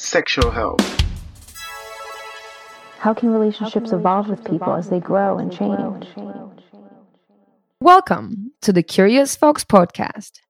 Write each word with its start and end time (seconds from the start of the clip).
sexual 0.00 0.50
health. 0.50 0.80
How 2.98 3.12
can 3.12 3.30
relationships 3.30 3.92
evolve 3.92 4.28
with 4.28 4.42
people 4.44 4.74
as 4.74 4.88
they 4.88 4.98
grow 4.98 5.38
and 5.38 5.52
change? 5.52 6.06
Welcome 7.82 8.52
to 8.62 8.72
the 8.72 8.82
Curious 8.82 9.36
Fox 9.36 9.62
podcast 9.62 10.40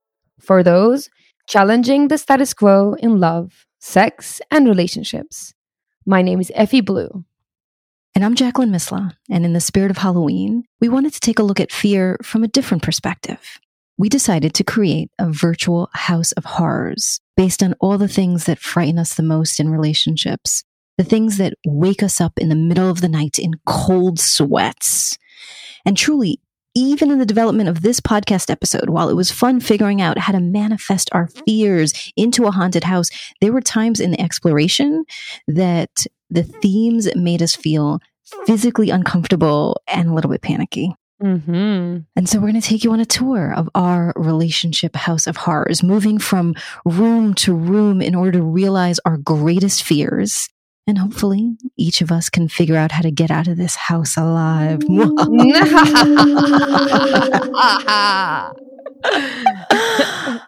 for 0.41 0.63
those 0.63 1.11
challenging 1.49 2.09
the 2.09 2.17
status 2.17 2.55
quo 2.55 2.95
in 3.01 3.19
love, 3.19 3.67
sex, 3.81 4.41
and 4.53 4.69
relationships. 4.69 5.53
My 6.07 6.23
name 6.23 6.41
is 6.41 6.53
Effy 6.57 6.85
Blue. 6.85 7.25
And 8.15 8.25
I'm 8.25 8.37
Jacqueline 8.37 8.71
Misla. 8.71 9.17
And 9.29 9.45
in 9.45 9.53
the 9.53 9.61
spirit 9.61 9.91
of 9.91 9.99
Halloween, 9.99 10.63
we 10.81 10.89
wanted 10.89 11.13
to 11.15 11.21
take 11.21 11.41
a 11.41 11.45
look 11.45 11.59
at 11.59 11.73
fear 11.73 12.19
from 12.23 12.45
a 12.45 12.49
different 12.49 12.85
perspective. 12.85 13.59
We 13.99 14.09
decided 14.09 14.55
to 14.55 14.65
create 14.65 15.11
a 15.19 15.31
virtual 15.31 15.91
house 15.93 16.33
of 16.33 16.45
horrors 16.45 17.21
based 17.41 17.63
on 17.63 17.75
all 17.81 17.97
the 17.97 18.07
things 18.07 18.45
that 18.45 18.59
frighten 18.59 18.99
us 18.99 19.15
the 19.15 19.23
most 19.23 19.59
in 19.59 19.71
relationships, 19.71 20.63
the 20.99 21.05
things 21.05 21.39
that 21.39 21.55
wake 21.67 22.03
us 22.03 22.21
up 22.21 22.35
in 22.37 22.51
the 22.51 22.55
middle 22.55 22.91
of 22.91 23.01
the 23.01 23.09
night 23.09 23.39
in 23.39 23.53
cold 23.65 24.21
sweats. 24.21 25.17
And 25.87 25.97
truly, 25.97 26.39
even 26.75 27.11
in 27.11 27.19
the 27.19 27.25
development 27.25 27.71
of 27.71 27.81
this 27.81 27.99
podcast 27.99 28.51
episode, 28.51 28.91
while 28.91 29.09
it 29.09 29.17
was 29.17 29.31
fun 29.31 29.59
figuring 29.59 30.03
out 30.03 30.19
how 30.19 30.35
to 30.35 30.39
manifest 30.39 31.09
our 31.13 31.29
fears 31.47 32.13
into 32.15 32.45
a 32.45 32.51
haunted 32.51 32.85
house, 32.85 33.09
there 33.41 33.55
were 33.55 33.63
times 33.63 34.01
in 34.01 34.11
the 34.11 34.21
exploration 34.21 35.07
that 35.49 36.05
the 36.29 36.43
themes 36.43 37.09
made 37.17 37.41
us 37.41 37.57
feel 37.57 38.01
physically 38.45 38.91
uncomfortable 38.91 39.81
and 39.89 40.11
a 40.11 40.13
little 40.13 40.31
bit 40.31 40.43
panicky. 40.43 40.95
Mm-hmm. 41.23 41.99
And 42.17 42.29
so 42.29 42.39
we're 42.39 42.51
going 42.51 42.61
to 42.61 42.67
take 42.67 42.83
you 42.83 42.93
on 42.93 43.01
a 43.01 43.05
tour 43.05 43.53
of 43.55 43.69
our 43.75 44.13
relationship 44.17 44.97
house 44.97 45.27
of 45.27 45.37
horrors, 45.37 45.83
moving 45.83 46.19
from 46.19 46.55
room 46.85 47.35
to 47.35 47.55
room 47.55 48.01
in 48.01 48.15
order 48.15 48.33
to 48.33 48.43
realize 48.43 48.99
our 49.05 49.19
greatest 49.19 49.83
fears. 49.83 50.49
And 50.87 50.99
hopefully 50.99 51.57
each 51.77 52.01
of 52.01 52.11
us 52.11 52.31
can 52.31 52.49
figure 52.49 52.77
out 52.77 52.91
how 52.91 53.03
to 53.03 53.11
get 53.11 53.31
out 53.31 53.49
of 53.49 53.59
this 53.59 53.77
house 53.77 54.17
alive. 54.17 54.81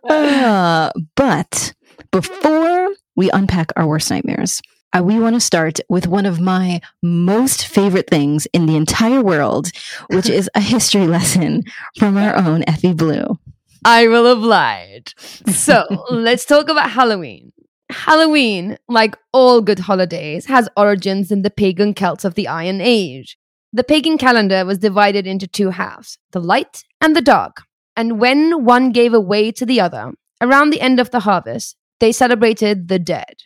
Uh, 0.08 0.90
but 1.16 1.72
before 2.10 2.88
we 3.16 3.30
unpack 3.30 3.72
our 3.76 3.86
worst 3.86 4.10
nightmares, 4.10 4.60
uh, 4.92 5.02
we 5.02 5.18
want 5.18 5.34
to 5.34 5.40
start 5.40 5.80
with 5.88 6.06
one 6.06 6.26
of 6.26 6.40
my 6.40 6.80
most 7.02 7.66
favorite 7.66 8.08
things 8.08 8.46
in 8.52 8.66
the 8.66 8.76
entire 8.76 9.22
world, 9.22 9.70
which 10.08 10.28
is 10.28 10.50
a 10.54 10.60
history 10.60 11.06
lesson 11.06 11.62
from 11.98 12.16
our 12.16 12.36
own 12.36 12.62
Effy 12.62 12.96
Blue. 12.96 13.38
I 13.84 14.06
will 14.08 14.26
oblige. 14.26 15.14
So 15.48 15.84
let's 16.10 16.44
talk 16.44 16.68
about 16.68 16.90
Halloween. 16.90 17.52
Halloween, 17.90 18.78
like 18.88 19.16
all 19.32 19.60
good 19.60 19.80
holidays, 19.80 20.46
has 20.46 20.68
origins 20.76 21.30
in 21.30 21.42
the 21.42 21.50
pagan 21.50 21.94
Celts 21.94 22.24
of 22.24 22.34
the 22.34 22.48
Iron 22.48 22.80
Age. 22.80 23.38
The 23.72 23.84
pagan 23.84 24.18
calendar 24.18 24.64
was 24.64 24.78
divided 24.78 25.26
into 25.26 25.46
two 25.46 25.70
halves 25.70 26.18
the 26.32 26.40
light 26.40 26.84
and 27.00 27.16
the 27.16 27.22
dark. 27.22 27.62
And 27.96 28.18
when 28.18 28.64
one 28.64 28.92
gave 28.92 29.12
away 29.12 29.52
to 29.52 29.66
the 29.66 29.80
other, 29.80 30.12
around 30.40 30.70
the 30.70 30.80
end 30.80 31.00
of 31.00 31.10
the 31.10 31.20
harvest, 31.20 31.76
they 32.00 32.12
celebrated 32.12 32.88
the 32.88 32.98
dead. 32.98 33.36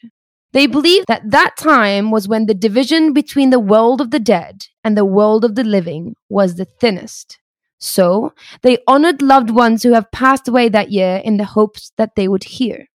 They 0.53 0.67
believe 0.67 1.05
that 1.07 1.31
that 1.31 1.57
time 1.59 2.11
was 2.11 2.29
when 2.29 2.47
the 2.47 2.55
division 2.55 3.12
between 3.12 3.51
the 3.51 3.61
world 3.61 4.01
of 4.01 4.11
the 4.11 4.19
dead 4.19 4.67
and 4.83 4.97
the 4.97 5.05
world 5.05 5.45
of 5.45 5.55
the 5.55 5.65
living 5.65 6.15
was 6.29 6.55
the 6.55 6.65
thinnest. 6.65 7.39
So 7.79 8.33
they 8.62 8.79
honored 8.87 9.21
loved 9.21 9.51
ones 9.51 9.83
who 9.83 9.93
have 9.93 10.11
passed 10.11 10.49
away 10.49 10.69
that 10.71 10.91
year 10.91 11.21
in 11.23 11.37
the 11.37 11.45
hopes 11.45 11.93
that 11.99 12.17
they 12.17 12.27
would 12.27 12.45
hear. 12.45 12.87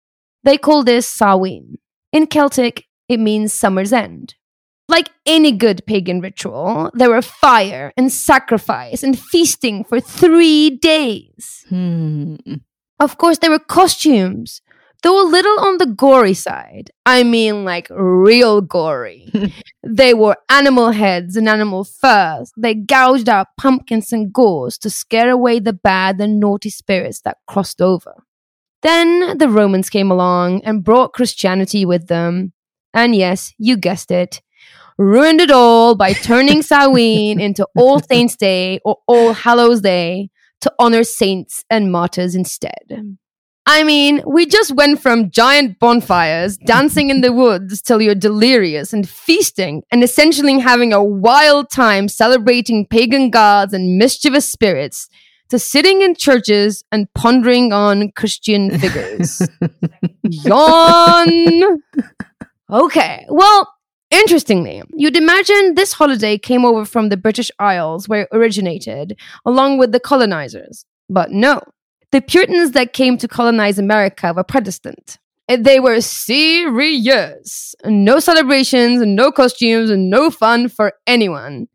They 0.42 0.56
call 0.56 0.84
this 0.84 1.06
Samhain. 1.06 1.78
In 2.12 2.26
Celtic, 2.26 2.86
it 3.08 3.20
means 3.20 3.52
summer's 3.52 3.92
end. 3.92 4.36
Like 4.88 5.10
any 5.26 5.52
good 5.52 5.84
pagan 5.86 6.20
ritual, 6.20 6.90
there 6.94 7.10
were 7.10 7.22
fire 7.22 7.92
and 7.96 8.10
sacrifice 8.10 9.02
and 9.02 9.18
feasting 9.18 9.84
for 9.84 10.00
three 10.00 10.70
days. 10.70 11.64
Hmm. 11.68 12.36
Of 12.98 13.16
course, 13.16 13.38
there 13.38 13.50
were 13.50 13.60
costumes, 13.60 14.60
though 15.00 15.22
a 15.22 15.28
little 15.28 15.60
on 15.60 15.78
the 15.78 15.86
gory 15.86 16.34
side. 16.34 16.90
I 17.04 17.22
mean, 17.22 17.64
like 17.64 17.88
real 17.90 18.60
gory. 18.60 19.32
they 19.82 20.14
wore 20.14 20.36
animal 20.48 20.92
heads 20.92 21.36
and 21.36 21.48
animal 21.48 21.84
furs. 21.84 22.52
They 22.56 22.74
gouged 22.74 23.28
out 23.28 23.48
pumpkins 23.56 24.12
and 24.12 24.32
gauze 24.32 24.78
to 24.78 24.90
scare 24.90 25.30
away 25.30 25.58
the 25.58 25.72
bad 25.72 26.20
and 26.20 26.40
naughty 26.40 26.70
spirits 26.70 27.20
that 27.22 27.38
crossed 27.46 27.80
over. 27.80 28.24
Then 28.82 29.36
the 29.38 29.48
Romans 29.48 29.90
came 29.90 30.10
along 30.10 30.62
and 30.64 30.84
brought 30.84 31.12
Christianity 31.12 31.84
with 31.84 32.08
them. 32.08 32.52
And 32.94 33.14
yes, 33.14 33.52
you 33.58 33.76
guessed 33.76 34.10
it, 34.10 34.40
ruined 34.98 35.40
it 35.40 35.50
all 35.50 35.94
by 35.94 36.12
turning 36.12 36.62
Samhain 36.62 37.40
into 37.46 37.66
All 37.76 38.00
Saints' 38.00 38.36
Day 38.36 38.80
or 38.84 38.96
All 39.06 39.32
Hallows' 39.32 39.80
Day 39.80 40.30
to 40.62 40.72
honor 40.78 41.04
saints 41.04 41.64
and 41.70 41.92
martyrs 41.92 42.34
instead. 42.34 43.16
I 43.66 43.84
mean, 43.84 44.22
we 44.26 44.46
just 44.46 44.74
went 44.74 45.00
from 45.00 45.30
giant 45.30 45.78
bonfires, 45.78 46.56
dancing 46.56 47.10
in 47.10 47.20
the 47.20 47.32
woods 47.32 47.82
till 47.82 48.02
you're 48.02 48.14
delirious 48.14 48.92
and 48.92 49.08
feasting, 49.08 49.82
and 49.92 50.02
essentially 50.02 50.58
having 50.58 50.92
a 50.92 51.04
wild 51.04 51.70
time 51.70 52.08
celebrating 52.08 52.86
pagan 52.86 53.30
gods 53.30 53.72
and 53.72 53.98
mischievous 53.98 54.48
spirits, 54.48 55.08
to 55.50 55.58
sitting 55.58 56.00
in 56.00 56.14
churches 56.14 56.84
and 56.90 57.12
pondering 57.14 57.72
on 57.72 58.12
Christian 58.12 58.70
figures. 58.78 59.42
Yawn! 60.22 61.82
Okay, 62.70 63.26
well, 63.28 63.68
Interestingly, 64.10 64.82
you'd 64.92 65.16
imagine 65.16 65.74
this 65.76 65.92
holiday 65.92 66.36
came 66.36 66.64
over 66.64 66.84
from 66.84 67.10
the 67.10 67.16
British 67.16 67.48
Isles 67.60 68.08
where 68.08 68.22
it 68.22 68.28
originated, 68.32 69.16
along 69.46 69.78
with 69.78 69.92
the 69.92 70.00
colonizers. 70.00 70.84
But 71.08 71.30
no, 71.30 71.60
the 72.12 72.20
Puritans 72.20 72.72
that 72.72 72.92
came 72.92 73.16
to 73.18 73.28
colonize 73.28 73.78
America 73.78 74.32
were 74.34 74.44
Protestant. 74.44 75.18
Eh, 75.48 75.56
they 75.60 75.80
were 75.80 76.00
serious. 76.00 77.74
No 77.84 78.20
celebrations, 78.20 79.02
no 79.04 79.30
costumes, 79.30 79.90
no 79.90 80.30
fun 80.30 80.68
for 80.68 80.92
anyone. 81.06 81.68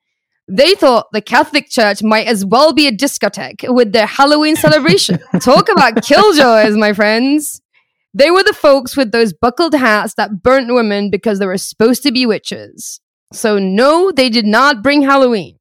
They 0.48 0.76
thought 0.76 1.08
the 1.12 1.22
Catholic 1.22 1.70
Church 1.70 2.04
might 2.04 2.28
as 2.28 2.46
well 2.46 2.72
be 2.72 2.88
a 2.88 2.92
discotheque 2.92 3.74
with 3.74 3.94
their 3.94 4.06
Halloween 4.06 4.56
celebration. 4.56 5.20
Talk 5.42 5.70
about 5.70 6.04
killjoys, 6.04 6.78
my 6.78 6.94
friends. 6.94 7.62
They 8.14 8.32
were 8.32 8.44
the 8.44 8.54
folks 8.54 8.96
with 8.96 9.12
those 9.12 9.34
buckled 9.34 9.74
hats 9.74 10.14
that 10.16 10.44
burnt 10.44 10.74
women 10.74 11.10
because 11.10 11.40
they 11.40 11.48
were 11.48 11.58
supposed 11.58 12.04
to 12.04 12.12
be 12.12 12.26
witches. 12.26 13.02
So, 13.34 13.58
no, 13.58 14.12
they 14.12 14.30
did 14.30 14.46
not 14.46 14.84
bring 14.84 15.02
Halloween. 15.02 15.58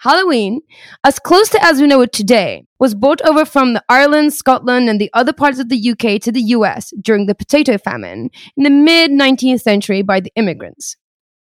Halloween, 0.00 0.60
as 1.02 1.18
close 1.18 1.48
to 1.48 1.64
as 1.64 1.80
we 1.80 1.88
know 1.88 2.02
it 2.02 2.12
today, 2.12 2.64
was 2.78 2.94
brought 2.94 3.20
over 3.22 3.44
from 3.44 3.72
the 3.72 3.82
Ireland, 3.88 4.32
Scotland, 4.32 4.88
and 4.88 5.00
the 5.00 5.10
other 5.12 5.32
parts 5.32 5.58
of 5.58 5.68
the 5.68 5.90
UK 5.90 6.20
to 6.22 6.30
the 6.30 6.40
US 6.40 6.92
during 7.00 7.26
the 7.26 7.34
potato 7.34 7.78
famine 7.78 8.30
in 8.56 8.62
the 8.62 8.70
mid 8.70 9.10
19th 9.10 9.60
century 9.60 10.02
by 10.02 10.20
the 10.20 10.32
immigrants. 10.36 10.96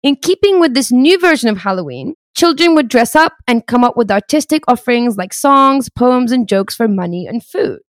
In 0.02 0.16
keeping 0.16 0.60
with 0.60 0.74
this 0.74 0.92
new 0.92 1.20
version 1.20 1.50
of 1.50 1.60
Halloween, 1.60 2.16
children 2.36 2.74
would 2.74 2.88
dress 2.88 3.16
up 3.16 3.34
and 3.48 3.68
come 3.68 3.84
up 3.84 3.96
with 3.96 4.10
artistic 4.10 4.64
offerings 4.68 5.16
like 5.16 5.34
songs, 5.34 5.90
poems, 5.90 6.32
and 6.32 6.48
jokes 6.48 6.76
for 6.76 6.88
money 6.88 7.28
and 7.28 7.44
food. 7.44 7.82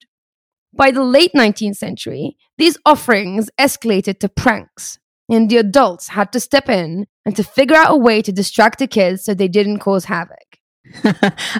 By 0.75 0.91
the 0.91 1.03
late 1.03 1.33
19th 1.35 1.77
century, 1.77 2.37
these 2.59 2.77
offerings 2.85 3.49
escalated 3.59 4.21
to 4.21 4.29
pranks, 4.29 4.99
and 5.31 5.49
the 5.49 5.56
adults 5.56 6.09
had 6.09 6.32
to 6.32 6.41
step 6.41 6.69
in 6.69 7.06
and 7.25 7.37
to 7.37 7.44
figure 7.44 7.77
out 7.77 7.93
a 7.93 7.97
way 7.97 8.21
to 8.21 8.32
distract 8.32 8.79
the 8.79 8.87
kids 8.87 9.25
so 9.25 9.32
they 9.32 9.49
didn't 9.49 9.79
cause 9.79 10.06
havoc. 10.06 10.59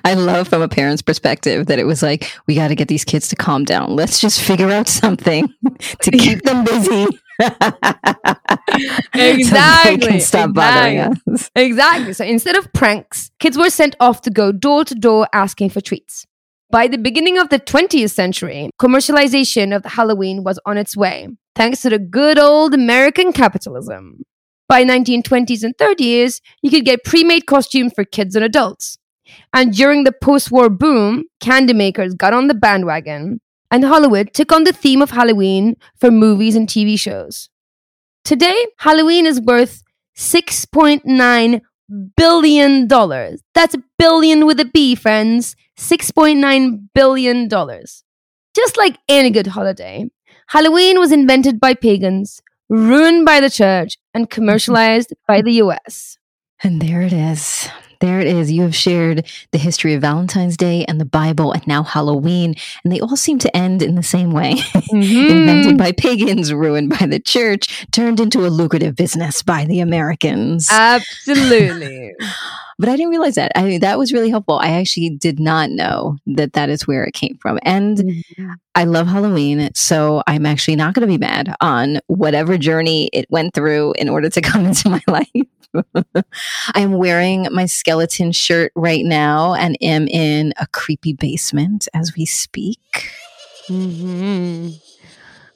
I 0.05 0.15
love 0.15 0.49
from 0.49 0.63
a 0.63 0.69
parent's 0.69 1.03
perspective 1.03 1.67
that 1.67 1.79
it 1.79 1.85
was 1.85 2.03
like, 2.03 2.33
we 2.47 2.55
got 2.55 2.69
to 2.69 2.75
get 2.75 2.89
these 2.89 3.05
kids 3.05 3.29
to 3.29 3.37
calm 3.37 3.65
down. 3.65 3.95
Let's 3.95 4.21
just 4.21 4.41
figure 4.41 4.71
out 4.71 4.89
something 4.89 5.49
to 6.03 6.11
keep 6.11 6.43
them 6.43 6.65
busy. 6.65 7.07
Exactly. 9.15 9.45
so 9.45 9.85
they 9.85 9.99
can 9.99 10.21
stop 10.21 10.53
bothering 10.53 10.99
exactly. 10.99 11.51
Exactly. 11.55 12.13
So 12.13 12.25
instead 12.25 12.57
of 12.57 12.73
pranks, 12.73 13.31
kids 13.39 13.57
were 13.57 13.71
sent 13.71 13.97
off 14.01 14.23
to 14.23 14.31
go 14.31 14.53
door 14.53 14.85
to 14.85 14.95
door 14.95 15.29
asking 15.33 15.71
for 15.71 15.81
treats. 15.81 16.27
By 16.71 16.87
the 16.87 16.99
beginning 16.99 17.39
of 17.39 17.49
the 17.49 17.59
20th 17.59 18.13
century, 18.13 18.71
commercialization 18.81 19.75
of 19.75 19.85
Halloween 19.85 20.45
was 20.45 20.61
on 20.65 20.79
its 20.79 20.97
way, 20.97 21.29
thanks 21.61 21.83
to 21.83 21.91
the 21.91 21.99
good 21.99 22.39
old 22.39 22.73
American 22.73 23.35
capitalism. 23.35 24.23
By 24.67 24.83
1920s 24.83 25.63
and 25.63 25.77
30s, 25.77 26.41
you 26.63 26.71
could 26.71 26.87
get 26.87 27.05
pre-made 27.05 27.45
costumes 27.45 27.93
for 27.95 28.03
kids 28.03 28.35
and 28.35 28.43
adults. 28.43 28.97
And 29.53 29.71
during 29.71 30.05
the 30.05 30.13
post-war 30.23 30.71
boom, 30.71 31.25
candy 31.39 31.75
makers 31.75 32.15
got 32.15 32.33
on 32.33 32.47
the 32.47 32.55
bandwagon, 32.55 33.43
and 33.71 33.85
Hollywood 33.85 34.33
took 34.33 34.53
on 34.53 34.65
the 34.65 34.73
theme 34.73 35.03
of 35.03 35.11
Halloween 35.11 35.77
for 36.01 36.11
movies 36.11 36.57
and 36.57 36.67
TV 36.67 36.99
shows. 36.99 37.51
Today, 38.25 38.67
Halloween 38.79 39.27
is 39.27 39.39
worth 39.39 39.83
$6.9 40.17 41.61
billion. 42.17 42.89
That's 42.89 43.75
a 43.75 43.83
billion 43.99 44.47
with 44.47 44.61
a 44.61 44.65
B, 44.65 44.95
friends. 44.95 45.57
$6.9 45.79 46.89
billion. 46.95 47.49
Just 48.57 48.77
like 48.79 48.99
any 49.09 49.31
good 49.31 49.49
holiday, 49.49 50.11
Halloween 50.51 50.99
was 50.99 51.13
invented 51.13 51.61
by 51.61 51.75
pagans, 51.75 52.43
ruined 52.69 53.25
by 53.25 53.39
the 53.39 53.49
church, 53.49 53.99
and 54.13 54.29
commercialized 54.29 55.13
by 55.29 55.43
the 55.43 55.53
US. 55.63 56.19
And 56.65 56.83
there 56.83 57.03
it 57.03 57.13
is. 57.13 57.69
There 58.01 58.19
it 58.19 58.27
is. 58.27 58.51
You 58.51 58.63
have 58.63 58.75
shared 58.75 59.29
the 59.53 59.59
history 59.59 59.95
of 59.95 60.01
Valentine's 60.01 60.57
Day 60.57 60.85
and 60.87 61.01
the 61.01 61.05
Bible 61.05 61.53
and 61.53 61.65
now 61.69 61.85
Halloween, 61.85 62.57
and 62.83 62.93
they 62.93 62.99
all 62.99 63.17
seem 63.17 63.39
to 63.39 63.57
end 63.57 63.81
in 63.81 63.95
the 63.95 64.03
same 64.03 64.33
way. 64.33 64.57
Mm-hmm. 64.91 65.31
Invented 65.31 65.79
by 65.79 65.93
pagans, 65.93 66.53
ruined 66.53 66.91
by 66.91 67.07
the 67.07 67.21
church, 67.21 67.87
turned 67.93 68.19
into 68.19 68.45
a 68.45 68.49
lucrative 68.51 68.97
business 68.97 69.41
by 69.41 69.65
the 69.65 69.79
Americans. 69.79 70.67
Absolutely. 70.69 72.13
but 72.81 72.89
I 72.89 72.97
didn't 72.97 73.11
realize 73.11 73.37
that. 73.37 73.53
I 73.55 73.63
mean, 73.65 73.81
that 73.81 73.99
was 73.99 74.13
really 74.13 74.31
helpful. 74.31 74.59
I 74.59 74.71
actually 74.71 75.11
did 75.11 75.39
not 75.39 75.71
know 75.71 76.17
that 76.27 76.55
that 76.55 76.71
is 76.71 76.87
where 76.87 77.05
it 77.05 77.15
came 77.15 77.37
from. 77.41 77.59
And 77.63 77.99
Mm-hmm. 77.99 78.53
I 78.75 78.85
love 78.85 79.07
Halloween, 79.09 79.71
so 79.75 80.23
I'm 80.27 80.47
actually 80.47 80.77
not 80.77 80.95
going 80.95 81.03
to 81.07 81.13
be 81.13 81.19
mad 81.19 81.55
on 81.61 81.99
whatever 82.07 82.57
journey 82.57 83.11
it 83.13 83.27
went 83.31 83.53
through 83.55 83.95
in 83.99 84.09
order 84.09 84.31
to 84.31 84.41
come 84.51 84.65
into 84.67 84.89
my 84.89 85.03
life. 85.07 86.25
I'm 86.75 86.93
wearing 86.93 87.49
my 87.53 87.67
skeleton 87.67 88.33
shirt 88.33 88.73
right 88.75 89.05
now 89.05 89.55
and 89.55 89.77
am 89.83 90.09
in 90.09 90.53
a 90.59 90.67
creepy 90.69 91.13
basement 91.13 91.89
as 91.95 92.15
we 92.17 92.27
speak. 92.27 92.81
hmm 93.69 94.71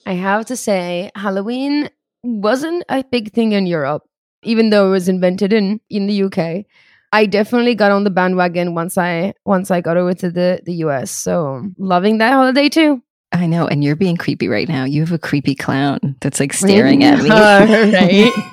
I 0.07 0.13
have 0.15 0.47
to 0.47 0.57
say, 0.57 1.11
Halloween 1.17 1.89
wasn't 2.23 2.85
a 2.89 3.03
big 3.05 3.33
thing 3.33 3.53
in 3.53 3.67
Europe, 3.67 4.03
even 4.43 4.71
though 4.71 4.89
it 4.89 4.91
was 4.91 5.09
invented 5.09 5.53
in 5.53 5.81
in 5.89 6.07
the 6.07 6.25
UK. 6.25 6.67
I 7.15 7.27
definitely 7.27 7.77
got 7.77 7.93
on 7.93 8.03
the 8.03 8.11
bandwagon 8.11 8.75
once 8.75 8.99
I 8.99 9.35
once 9.47 9.71
I 9.71 9.81
got 9.81 9.97
over 9.97 10.15
to 10.15 10.31
the 10.33 10.61
the 10.65 10.75
US. 10.87 11.13
So 11.13 11.63
loving 11.79 12.19
that 12.19 12.33
holiday 12.33 12.69
too. 12.69 13.03
I 13.31 13.47
know, 13.47 13.69
and 13.69 13.85
you're 13.85 13.95
being 13.95 14.17
creepy 14.17 14.49
right 14.49 14.69
now. 14.69 14.83
You 14.85 15.01
have 15.01 15.13
a 15.13 15.19
creepy 15.19 15.55
clown 15.55 16.17
that's 16.21 16.41
like 16.41 16.53
staring 16.53 17.05
at 17.05 17.23
me. 17.23 17.31
Right. 17.31 18.33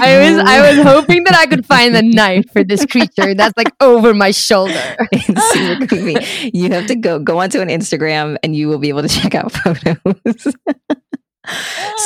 I 0.00 0.18
was 0.22 0.44
I 0.44 0.74
was 0.74 0.84
hoping 0.84 1.22
that 1.22 1.36
I 1.36 1.46
could 1.46 1.64
find 1.64 1.94
the 1.94 2.02
knife 2.02 2.50
for 2.52 2.64
this 2.64 2.84
creature 2.84 3.32
that's 3.32 3.56
like 3.56 3.72
over 3.80 4.12
my 4.12 4.32
shoulder. 4.32 4.96
It's 5.12 5.52
super 5.52 5.86
creepy. 5.86 6.50
You 6.52 6.70
have 6.72 6.86
to 6.86 6.96
go 6.96 7.20
go 7.20 7.38
onto 7.38 7.60
an 7.60 7.68
Instagram 7.68 8.38
and 8.42 8.56
you 8.56 8.66
will 8.66 8.78
be 8.78 8.88
able 8.88 9.02
to 9.02 9.08
check 9.08 9.36
out 9.36 9.52
photos. 9.52 10.54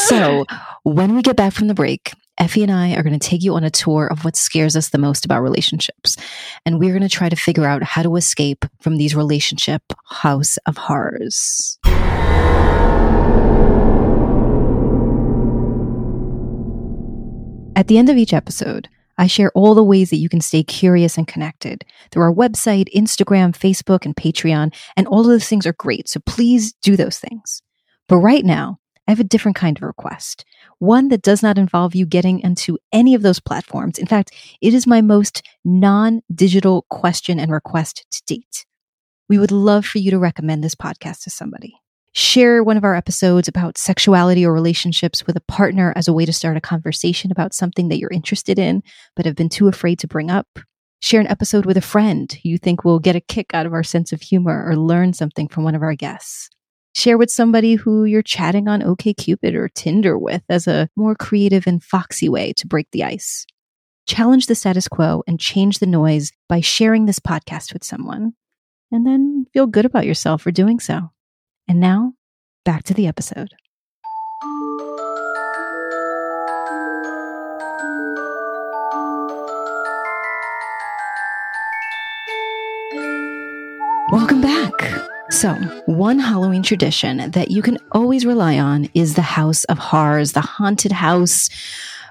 so 0.09 0.44
when 0.83 1.15
we 1.15 1.23
get 1.23 1.37
back 1.37 1.55
from 1.55 1.69
the 1.69 1.75
break, 1.75 2.12
Effy 2.40 2.62
and 2.62 2.73
I 2.73 2.94
are 2.94 3.02
going 3.02 3.19
to 3.19 3.29
take 3.29 3.43
you 3.43 3.55
on 3.55 3.64
a 3.64 3.70
tour 3.70 4.06
of 4.06 4.25
what 4.25 4.37
scares 4.37 4.75
us 4.75 4.88
the 4.88 4.99
most 4.99 5.25
about 5.25 5.43
relationships. 5.43 6.17
And 6.64 6.79
we're 6.79 6.93
going 6.93 7.02
to 7.02 7.08
try 7.08 7.29
to 7.29 7.37
figure 7.37 7.67
out 7.67 7.82
how 7.82 8.02
to 8.02 8.17
escape 8.17 8.64
from 8.81 8.96
these 8.96 9.14
relationship 9.14 9.82
house 10.06 10.56
of 10.67 10.79
horrors. 10.79 11.79
At 17.75 17.88
the 17.88 17.99
end 17.99 18.08
of 18.08 18.17
each 18.17 18.32
episode, 18.32 18.88
I 19.19 19.26
share 19.26 19.52
all 19.55 19.75
the 19.75 19.84
ways 19.84 20.08
that 20.11 20.17
you 20.17 20.31
can 20.31 20.40
stay 20.40 20.62
curious 20.62 21.19
and 21.19 21.29
connected 21.29 21.84
through 22.11 22.23
our 22.23 22.34
website, 22.34 22.87
Instagram, 22.94 23.52
Facebook, 23.52 24.06
and 24.06 24.17
Patreon. 24.17 24.75
And 24.96 25.06
all 25.06 25.20
of 25.20 25.26
those 25.26 25.49
things 25.49 25.67
are 25.67 25.75
great. 25.75 26.08
So 26.08 26.20
please 26.25 26.73
do 26.73 26.96
those 26.96 27.19
things. 27.19 27.62
But 28.08 28.17
right 28.17 28.44
now, 28.44 28.79
I 29.06 29.11
have 29.11 29.20
a 29.20 29.25
different 29.25 29.56
kind 29.56 29.76
of 29.76 29.82
request. 29.82 30.44
One 30.82 31.11
that 31.11 31.23
does 31.23 31.44
not 31.44 31.58
involve 31.58 31.94
you 31.94 32.05
getting 32.05 32.40
into 32.40 32.76
any 32.93 33.14
of 33.14 33.23
those 33.23 33.38
platforms. 33.38 34.00
In 34.00 34.08
fact, 34.08 34.32
it 34.61 34.75
is 34.75 34.84
my 34.84 35.00
most 35.00 35.46
non 35.64 36.23
digital 36.34 36.87
question 36.90 37.38
and 37.38 37.52
request 37.52 38.05
to 38.11 38.23
date. 38.26 38.67
We 39.29 39.38
would 39.38 39.52
love 39.52 39.87
for 39.87 39.99
you 39.99 40.11
to 40.11 40.19
recommend 40.19 40.64
this 40.64 40.75
podcast 40.75 41.23
to 41.23 41.31
somebody. 41.31 41.75
Share 42.14 42.64
one 42.64 42.76
of 42.76 42.82
our 42.82 42.96
episodes 42.96 43.46
about 43.46 43.79
sexuality 43.79 44.44
or 44.44 44.52
relationships 44.52 45.25
with 45.25 45.37
a 45.37 45.43
partner 45.43 45.93
as 45.94 46.08
a 46.08 46.12
way 46.12 46.25
to 46.25 46.32
start 46.32 46.56
a 46.56 46.61
conversation 46.61 47.31
about 47.31 47.55
something 47.55 47.88
that 47.88 47.99
you're 47.99 48.11
interested 48.11 48.58
in, 48.58 48.82
but 49.14 49.25
have 49.25 49.37
been 49.37 49.49
too 49.49 49.69
afraid 49.69 50.00
to 50.00 50.08
bring 50.08 50.32
up. 50.32 50.49
Share 51.00 51.20
an 51.20 51.29
episode 51.29 51.64
with 51.64 51.76
a 51.76 51.81
friend 51.81 52.37
you 52.43 52.58
think 52.58 52.84
will 52.84 52.99
get 52.99 53.14
a 53.14 53.20
kick 53.20 53.55
out 53.55 53.67
of 53.67 53.73
our 53.73 53.84
sense 53.84 54.11
of 54.11 54.20
humor 54.20 54.64
or 54.67 54.75
learn 54.75 55.12
something 55.12 55.46
from 55.46 55.62
one 55.62 55.76
of 55.76 55.82
our 55.82 55.94
guests. 55.94 56.50
Share 56.94 57.17
with 57.17 57.31
somebody 57.31 57.75
who 57.75 58.05
you're 58.05 58.23
chatting 58.23 58.69
on 58.69 58.83
OKCupid 58.83 59.55
or 59.55 59.69
Tinder 59.71 60.19
with 60.19 60.43
as 60.50 60.67
a 60.67 60.89
more 60.94 61.15
creative 61.15 61.67
and 61.67 61.83
foxy 61.83 62.29
way 62.29 62.53
to 62.55 62.67
break 62.67 62.91
the 62.93 63.03
ice. 63.03 63.47
Challenge 64.06 64.47
the 64.47 64.55
status 64.55 64.89
quo 64.89 65.23
and 65.27 65.41
change 65.41 65.79
the 65.79 65.87
noise 65.87 66.33
by 66.49 66.61
sharing 66.61 67.06
this 67.06 67.19
podcast 67.19 67.73
with 67.73 67.83
someone. 67.83 68.35
And 68.91 69.06
then 69.06 69.47
feel 69.55 69.67
good 69.67 69.87
about 69.87 70.05
yourself 70.05 70.43
for 70.43 70.50
doing 70.50 70.81
so. 70.81 71.11
And 71.67 71.81
now, 71.81 72.12
back 72.65 72.83
to 72.85 72.94
the 72.94 73.06
episode. 73.06 73.55
Welcome 84.11 84.43
back. 84.43 84.72
So, 85.43 85.55
one 85.87 86.21
Halloween 86.21 86.62
tradition 86.62 87.33
that 87.33 87.50
you 87.50 87.62
can 87.62 87.77
always 87.91 88.25
rely 88.25 88.61
on 88.61 88.89
is 88.94 89.17
the 89.17 89.23
House 89.23 89.65
of 89.65 89.77
Horrors, 89.77 90.35
the 90.35 90.41
haunted 90.41 90.93
house. 90.93 91.50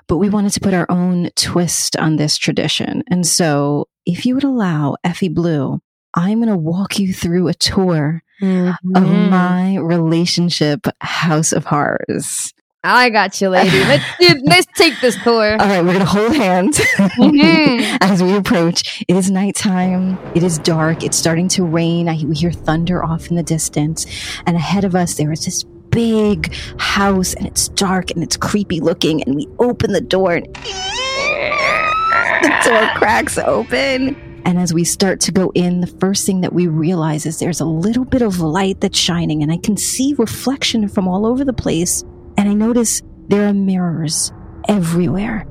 But 0.08 0.18
we 0.18 0.28
wanted 0.28 0.52
to 0.52 0.60
put 0.60 0.74
our 0.74 0.86
own 0.90 1.30
twist 1.38 1.96
on 1.96 2.18
this 2.18 2.38
tradition. 2.38 3.04
And 3.08 3.26
so, 3.26 3.88
if 4.06 4.26
you 4.26 4.36
would 4.36 4.44
allow 4.44 4.98
Effy 5.06 5.34
Blue, 5.34 5.80
I'm 6.14 6.40
going 6.40 6.50
to 6.50 6.58
walk 6.58 7.00
you 7.00 7.14
through 7.14 7.48
a 7.48 7.54
tour 7.54 8.22
mm-hmm. 8.42 8.96
of 8.98 9.30
my 9.32 9.78
relationship 9.78 10.86
House 11.00 11.54
of 11.54 11.64
Horrors. 11.64 12.54
I 12.84 13.12
got 13.12 13.40
you, 13.40 13.50
lady. 13.50 13.78
Let's 13.80 14.04
let's 14.44 14.66
take 14.74 15.00
this 15.02 15.16
tour. 15.24 15.52
All 15.52 15.58
right, 15.68 15.82
we're 15.82 15.94
going 15.94 16.00
to 16.00 16.06
hold 16.06 16.36
hands 16.36 16.80
Mhm. 16.80 17.98
as 18.02 18.24
we 18.24 18.34
approach. 18.36 19.04
It 19.08 19.16
is 19.16 19.30
nighttime. 19.30 20.18
It 20.34 20.42
is 20.42 20.58
dark. 20.58 21.04
It's 21.04 21.16
starting 21.16 21.48
to 21.50 21.64
rain. 21.64 22.10
I, 22.10 22.16
we 22.26 22.36
hear 22.36 22.52
thunder 22.52 23.04
off 23.04 23.30
in 23.30 23.36
the 23.36 23.44
distance. 23.44 24.08
And 24.48 24.58
ahead 24.58 24.84
of 24.84 24.96
us, 24.96 25.14
there 25.16 25.32
is 25.32 25.46
this 25.46 25.64
big 25.92 26.52
house, 26.80 27.36
and 27.36 27.46
it's 27.46 27.68
dark 27.70 28.10
and 28.12 28.24
it's 28.24 28.36
creepy 28.38 28.80
looking. 28.80 29.22
And 29.24 29.36
we 29.36 29.48
open 29.60 29.92
the 29.92 30.02
door, 30.02 30.34
and 30.34 30.48
the 30.56 32.62
door 32.66 32.90
cracks 32.96 33.38
open. 33.38 34.16
And 34.44 34.58
as 34.58 34.74
we 34.74 34.86
start 34.86 35.20
to 35.22 35.32
go 35.32 35.52
in, 35.54 35.82
the 35.82 35.88
first 35.88 36.26
thing 36.26 36.42
that 36.42 36.52
we 36.52 36.66
realize 36.66 37.28
is 37.28 37.38
there's 37.38 37.62
a 37.62 37.66
little 37.66 38.06
bit 38.06 38.24
of 38.24 38.40
light 38.40 38.82
that's 38.82 38.98
shining, 38.98 39.44
and 39.44 39.52
I 39.52 39.58
can 39.58 39.78
see 39.78 40.16
reflection 40.18 40.88
from 40.88 41.08
all 41.08 41.28
over 41.28 41.46
the 41.46 41.54
place. 41.54 42.04
And 42.42 42.50
I 42.50 42.54
notice 42.54 43.04
there 43.28 43.48
are 43.48 43.54
mirrors 43.54 44.34
everywhere. 44.68 45.46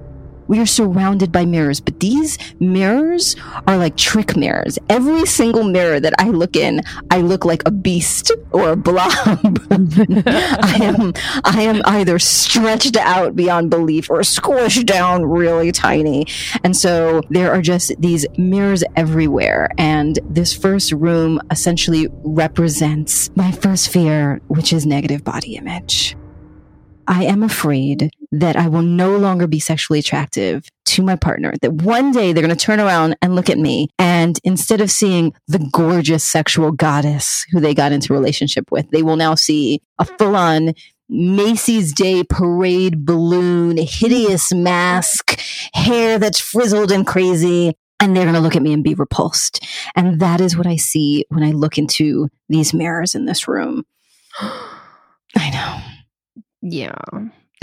We 0.49 0.59
are 0.59 0.67
surrounded 0.67 1.31
by 1.31 1.45
mirrors, 1.45 1.79
but 1.79 2.01
these 2.01 2.37
mirrors 2.59 3.37
are 3.69 3.77
like 3.77 3.97
trick 3.97 4.37
mirrors. 4.37 4.77
Every 4.89 5.25
single 5.25 5.63
mirror 5.63 6.01
that 6.01 6.15
I 6.19 6.31
look 6.31 6.57
in, 6.57 6.83
I 7.09 7.21
look 7.21 7.45
like 7.45 7.63
a 7.65 7.71
beast 7.71 8.33
or 8.51 8.71
a 8.71 8.77
blob. 8.77 9.13
I 9.71 10.79
am, 10.83 11.13
I 11.45 11.63
am 11.63 11.81
either 11.85 12.19
stretched 12.19 12.97
out 12.97 13.37
beyond 13.37 13.71
belief 13.71 14.11
or 14.11 14.23
squished 14.23 14.87
down 14.87 15.25
really 15.25 15.71
tiny. 15.71 16.27
And 16.65 16.77
so 16.77 17.23
there 17.31 17.53
are 17.53 17.63
just 17.63 17.93
these 18.01 18.27
mirrors 18.37 18.83
everywhere. 18.97 19.71
And 19.79 20.19
this 20.29 20.53
first 20.53 20.91
room 20.91 21.41
essentially 21.53 22.09
represents 22.25 23.31
my 23.37 23.53
first 23.53 23.91
fear, 23.91 24.41
which 24.49 24.73
is 24.73 24.87
negative 24.87 25.23
body 25.23 25.55
image. 25.55 26.17
I 27.11 27.25
am 27.25 27.43
afraid 27.43 28.11
that 28.31 28.55
I 28.55 28.69
will 28.69 28.83
no 28.83 29.17
longer 29.17 29.49
be 29.49 29.59
sexually 29.59 29.99
attractive 29.99 30.69
to 30.87 31.03
my 31.03 31.17
partner, 31.17 31.53
that 31.61 31.73
one 31.73 32.13
day 32.13 32.33
they're 32.33 32.45
going 32.45 32.57
to 32.57 32.65
turn 32.65 32.79
around 32.79 33.17
and 33.21 33.35
look 33.35 33.51
at 33.51 33.59
me. 33.59 33.89
And 33.99 34.39
instead 34.45 34.81
of 34.81 34.93
seeing 34.93 35.35
the 35.49 35.59
gorgeous 35.73 36.23
sexual 36.23 36.71
goddess 36.71 37.45
who 37.51 37.59
they 37.59 37.75
got 37.75 37.91
into 37.91 38.13
relationship 38.13 38.71
with, 38.71 38.89
they 38.91 39.03
will 39.03 39.17
now 39.17 39.35
see 39.35 39.83
a 39.99 40.05
full 40.05 40.37
on 40.37 40.73
Macy's 41.09 41.93
Day 41.93 42.23
parade 42.23 43.05
balloon, 43.05 43.77
hideous 43.77 44.53
mask, 44.55 45.41
hair 45.75 46.17
that's 46.17 46.39
frizzled 46.39 46.93
and 46.93 47.05
crazy. 47.05 47.75
and 47.99 48.17
they're 48.17 48.25
going 48.25 48.35
to 48.35 48.41
look 48.41 48.57
at 48.57 48.63
me 48.63 48.73
and 48.73 48.85
be 48.85 48.95
repulsed. 48.95 49.63
And 49.95 50.21
that 50.21 50.41
is 50.41 50.57
what 50.57 50.67
I 50.67 50.77
see 50.77 51.27
when 51.29 51.43
I 51.43 51.51
look 51.51 51.77
into 51.77 52.31
these 52.49 52.73
mirrors 52.73 53.15
in 53.17 53.27
this 53.27 53.47
room. 53.47 53.85
I 54.41 55.51
know. 55.51 55.80
Yeah. 56.63 56.95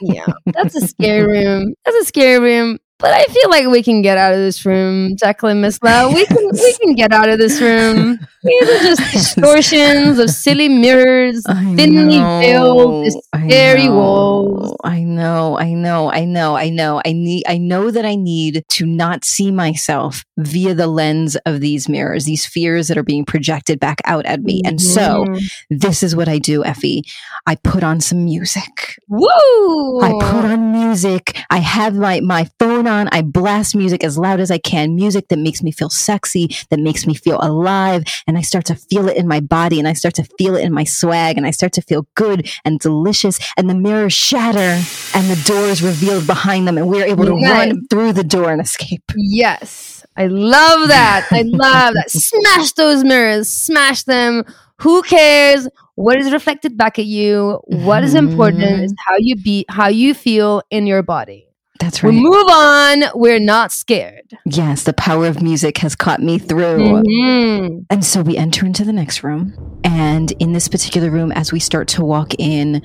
yeah. 0.00 0.26
That's 0.46 0.74
a 0.74 0.86
scary 0.86 1.44
room. 1.44 1.74
That's 1.84 1.96
a 1.96 2.04
scary 2.04 2.38
room. 2.40 2.78
But 3.00 3.12
I 3.14 3.24
feel 3.24 3.50
like 3.50 3.66
we 3.68 3.82
can 3.82 4.02
get 4.02 4.18
out 4.18 4.32
of 4.32 4.38
this 4.38 4.64
room, 4.66 5.16
Jacqueline 5.16 5.62
Misla. 5.62 6.12
We 6.12 6.26
can 6.26 6.50
we 6.52 6.74
can 6.82 6.94
get 6.94 7.12
out 7.12 7.28
of 7.28 7.38
this 7.38 7.60
room. 7.60 8.18
These 8.42 8.62
are 8.68 8.78
just 8.80 9.12
distortions 9.12 10.18
of 10.18 10.30
silly 10.30 10.68
mirrors, 10.68 11.42
I 11.46 11.74
thinly 11.76 12.18
know, 12.20 12.38
veiled, 12.40 13.14
I 13.32 13.48
scary 13.48 13.86
know, 13.88 13.94
walls. 13.94 14.76
I 14.84 15.02
know, 15.02 15.58
I 15.58 15.72
know, 15.74 16.10
I 16.10 16.24
know, 16.24 16.56
I 16.56 16.68
know. 16.70 17.00
I 17.04 17.12
need 17.12 17.44
I 17.48 17.58
know 17.58 17.90
that 17.90 18.04
I 18.04 18.14
need 18.16 18.64
to 18.68 18.86
not 18.86 19.24
see 19.24 19.50
myself 19.50 20.24
via 20.38 20.74
the 20.74 20.86
lens 20.86 21.36
of 21.46 21.60
these 21.60 21.88
mirrors, 21.88 22.24
these 22.24 22.46
fears 22.46 22.88
that 22.88 22.96
are 22.98 23.02
being 23.02 23.24
projected 23.24 23.80
back 23.80 24.00
out 24.04 24.24
at 24.26 24.40
me. 24.42 24.62
And 24.64 24.80
so 24.80 25.24
Mhm. 25.26 25.50
this 25.70 26.02
is 26.02 26.14
what 26.16 26.28
I 26.28 26.38
do, 26.38 26.62
Effy. 26.62 27.02
I 27.46 27.56
put 27.56 27.82
on 27.82 28.00
some 28.00 28.24
music. 28.24 28.98
Woo! 29.08 30.00
I 30.00 30.12
put 30.20 30.44
on 30.44 30.72
music. 30.72 31.36
I 31.50 31.58
have 31.58 31.94
my, 31.94 32.20
my 32.20 32.48
phone 32.58 32.86
on. 32.90 33.08
I 33.12 33.22
blast 33.22 33.74
music 33.74 34.04
as 34.04 34.18
loud 34.18 34.40
as 34.40 34.50
I 34.50 34.58
can. 34.58 34.94
Music 34.94 35.28
that 35.28 35.38
makes 35.38 35.62
me 35.62 35.70
feel 35.70 35.88
sexy, 35.88 36.54
that 36.68 36.80
makes 36.80 37.06
me 37.06 37.14
feel 37.14 37.38
alive. 37.40 38.04
And 38.26 38.36
I 38.36 38.42
start 38.42 38.66
to 38.66 38.74
feel 38.74 39.08
it 39.08 39.16
in 39.16 39.26
my 39.26 39.40
body 39.40 39.78
and 39.78 39.88
I 39.88 39.94
start 39.94 40.14
to 40.16 40.24
feel 40.38 40.56
it 40.56 40.64
in 40.64 40.72
my 40.72 40.84
swag 40.84 41.38
and 41.38 41.46
I 41.46 41.52
start 41.52 41.72
to 41.74 41.82
feel 41.82 42.06
good 42.14 42.50
and 42.64 42.78
delicious. 42.78 43.38
And 43.56 43.70
the 43.70 43.74
mirrors 43.74 44.12
shatter 44.12 44.82
and 45.14 45.30
the 45.30 45.42
doors 45.46 45.82
revealed 45.82 46.26
behind 46.26 46.68
them. 46.68 46.76
And 46.76 46.88
we're 46.88 47.06
able 47.06 47.24
to 47.24 47.34
run 47.34 47.86
through 47.88 48.12
the 48.12 48.24
door 48.24 48.50
and 48.50 48.60
escape. 48.60 49.04
Yes. 49.16 50.04
I 50.16 50.26
love 50.26 50.88
that. 50.88 51.28
I 51.30 51.42
love 51.46 51.94
that. 51.94 52.10
Smash 52.10 52.72
those 52.72 53.04
mirrors. 53.04 53.48
Smash 53.48 54.02
them. 54.02 54.44
Who 54.80 55.02
cares 55.02 55.68
what 55.94 56.18
is 56.18 56.32
reflected 56.32 56.76
back 56.76 56.98
at 56.98 57.04
you? 57.04 57.60
What 57.64 58.02
is 58.02 58.14
mm-hmm. 58.14 58.30
important 58.30 58.84
is 58.84 58.94
how 59.06 59.16
you 59.18 59.36
be 59.36 59.66
how 59.68 59.88
you 59.88 60.14
feel 60.14 60.62
in 60.70 60.86
your 60.86 61.02
body. 61.02 61.49
That's 61.80 62.02
right. 62.02 62.12
We 62.12 62.20
move 62.20 62.46
on. 62.50 63.04
We're 63.14 63.40
not 63.40 63.72
scared. 63.72 64.36
Yes, 64.44 64.84
the 64.84 64.92
power 64.92 65.26
of 65.26 65.42
music 65.42 65.78
has 65.78 65.96
caught 65.96 66.22
me 66.22 66.38
through. 66.38 67.02
Mhm. 67.02 67.86
And 67.88 68.04
so 68.04 68.22
we 68.22 68.36
enter 68.36 68.66
into 68.66 68.84
the 68.84 68.92
next 68.92 69.24
room. 69.24 69.54
And 69.82 70.30
in 70.32 70.52
this 70.52 70.68
particular 70.68 71.10
room, 71.10 71.32
as 71.32 71.52
we 71.52 71.58
start 71.58 71.88
to 71.88 72.04
walk 72.04 72.34
in, 72.38 72.82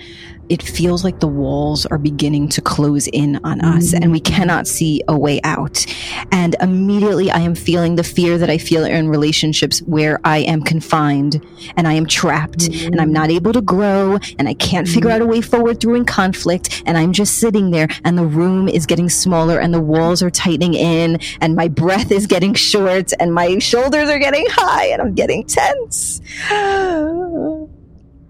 it 0.49 0.61
feels 0.61 1.03
like 1.03 1.19
the 1.19 1.27
walls 1.27 1.85
are 1.87 1.97
beginning 1.97 2.49
to 2.49 2.61
close 2.61 3.07
in 3.07 3.39
on 3.43 3.61
us 3.61 3.93
and 3.93 4.11
we 4.11 4.19
mm. 4.19 4.25
cannot 4.25 4.67
see 4.67 5.01
a 5.07 5.17
way 5.17 5.39
out. 5.43 5.85
And 6.31 6.55
immediately 6.61 7.31
I 7.31 7.39
am 7.39 7.55
feeling 7.55 7.95
the 7.95 8.03
fear 8.03 8.37
that 8.37 8.49
I 8.49 8.57
feel 8.57 8.85
in 8.85 9.09
relationships 9.09 9.79
where 9.79 10.19
I 10.23 10.39
am 10.39 10.61
confined 10.61 11.45
and 11.75 11.87
I 11.87 11.93
am 11.93 12.05
trapped 12.05 12.67
and 12.67 12.99
I'm 13.01 13.11
not 13.11 13.29
mm. 13.29 13.35
able 13.35 13.53
to 13.53 13.61
grow 13.61 14.19
and 14.37 14.47
I 14.47 14.53
can't 14.53 14.87
figure 14.87 15.09
out 15.09 15.21
a 15.21 15.25
way 15.25 15.41
forward 15.41 15.79
through 15.79 15.95
in 15.95 16.05
conflict. 16.05 16.83
And 16.85 16.97
I'm 16.97 17.13
just 17.13 17.37
sitting 17.39 17.71
there 17.71 17.87
and 18.03 18.17
the 18.17 18.25
room 18.25 18.67
is 18.67 18.85
getting 18.85 19.09
smaller 19.09 19.59
and 19.59 19.73
the 19.73 19.81
walls 19.81 20.21
are 20.21 20.29
tightening 20.29 20.73
in 20.73 21.19
and 21.41 21.55
my 21.55 21.67
breath 21.67 22.11
is 22.11 22.27
getting 22.27 22.53
short 22.53 23.11
and 23.19 23.33
my 23.33 23.57
shoulders 23.59 24.09
are 24.09 24.19
getting 24.19 24.45
high 24.49 24.87
and 24.87 25.01
I'm 25.01 25.13
getting 25.13 25.45
tense. 25.45 26.21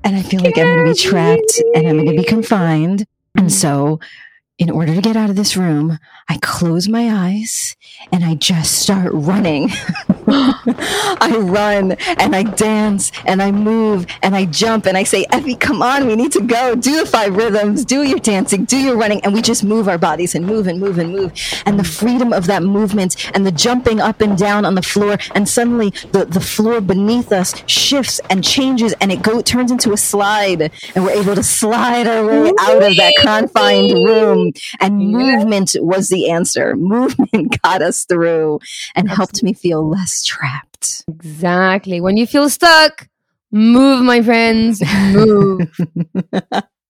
And 0.06 0.16
I 0.16 0.22
feel 0.22 0.42
like 0.42 0.58
I'm 0.58 0.68
going 0.68 0.86
to 0.86 0.94
be 0.94 0.98
trapped 0.98 1.62
and 1.74 1.88
I'm 1.88 1.96
going 1.96 2.16
to 2.16 2.22
be 2.22 2.24
confined. 2.24 3.08
And 3.36 3.52
so, 3.52 4.00
in 4.58 4.70
order 4.70 4.96
to 4.96 5.02
get 5.02 5.18
out 5.18 5.30
of 5.30 5.36
this 5.36 5.58
room, 5.58 6.00
I 6.30 6.38
close 6.42 6.88
my 6.88 7.10
eyes 7.10 7.76
and 8.12 8.24
I 8.24 8.36
just 8.36 8.80
start 8.80 9.12
running. 9.14 9.70
I 10.28 11.38
run 11.40 11.92
and 11.92 12.36
I 12.36 12.44
dance 12.44 13.12
and 13.26 13.42
I 13.42 13.52
move 13.52 14.08
and 14.24 14.34
I 14.34 14.46
jump 14.46 14.86
and 14.86 14.98
I 14.98 15.04
say, 15.04 15.26
Effy, 15.26 15.60
come 15.60 15.82
on, 15.82 16.08
we 16.08 16.16
need 16.16 16.32
to 16.32 16.42
go. 16.42 16.74
Do 16.74 17.02
the 17.02 17.06
five 17.06 17.36
rhythms, 17.36 17.84
do 17.84 18.04
your 18.04 18.18
dancing, 18.18 18.64
do 18.66 18.78
your 18.78 18.98
running. 18.98 19.20
And 19.26 19.34
we 19.34 19.42
just 19.42 19.64
move 19.64 19.90
our 19.90 19.98
bodies 19.98 20.36
and 20.36 20.46
move 20.46 20.68
and 20.68 20.80
move 20.80 21.00
and 21.00 21.12
move. 21.12 21.34
And 21.66 21.78
the 21.78 21.84
freedom 21.84 22.32
of 22.32 22.48
that 22.48 22.64
movement 22.64 23.30
and 23.36 23.46
the 23.46 23.52
jumping 23.52 24.00
up 24.00 24.22
and 24.22 24.38
down 24.38 24.64
on 24.64 24.76
the 24.76 24.82
floor. 24.82 25.18
And 25.36 25.50
suddenly 25.50 25.90
the, 26.12 26.26
the 26.26 26.40
floor 26.40 26.80
beneath 26.80 27.34
us 27.34 27.62
shifts 27.68 28.22
and 28.30 28.42
changes 28.44 28.94
and 29.02 29.12
it 29.12 29.22
go, 29.22 29.42
turns 29.42 29.70
into 29.70 29.92
a 29.92 29.98
slide. 29.98 30.72
And 30.96 31.04
we're 31.04 31.22
able 31.22 31.36
to 31.36 31.44
slide 31.44 32.08
our 32.08 32.26
way 32.26 32.54
out 32.60 32.82
of 32.82 32.96
that 32.96 33.14
confined 33.22 33.94
room. 33.94 34.45
And 34.80 35.12
movement 35.12 35.76
was 35.80 36.10
the 36.10 36.30
answer. 36.30 36.76
Movement 36.96 37.62
got 37.62 37.82
us 37.82 38.06
through 38.06 38.60
and 38.96 39.10
helped 39.10 39.44
me 39.44 39.54
feel 39.54 39.88
less 39.88 40.24
trapped. 40.24 41.04
Exactly. 41.08 42.02
When 42.02 42.18
you 42.18 42.28
feel 42.28 42.50
stuck, 42.50 43.08
move, 43.52 44.04
my 44.04 44.22
friends. 44.22 44.82
Move. 45.12 45.72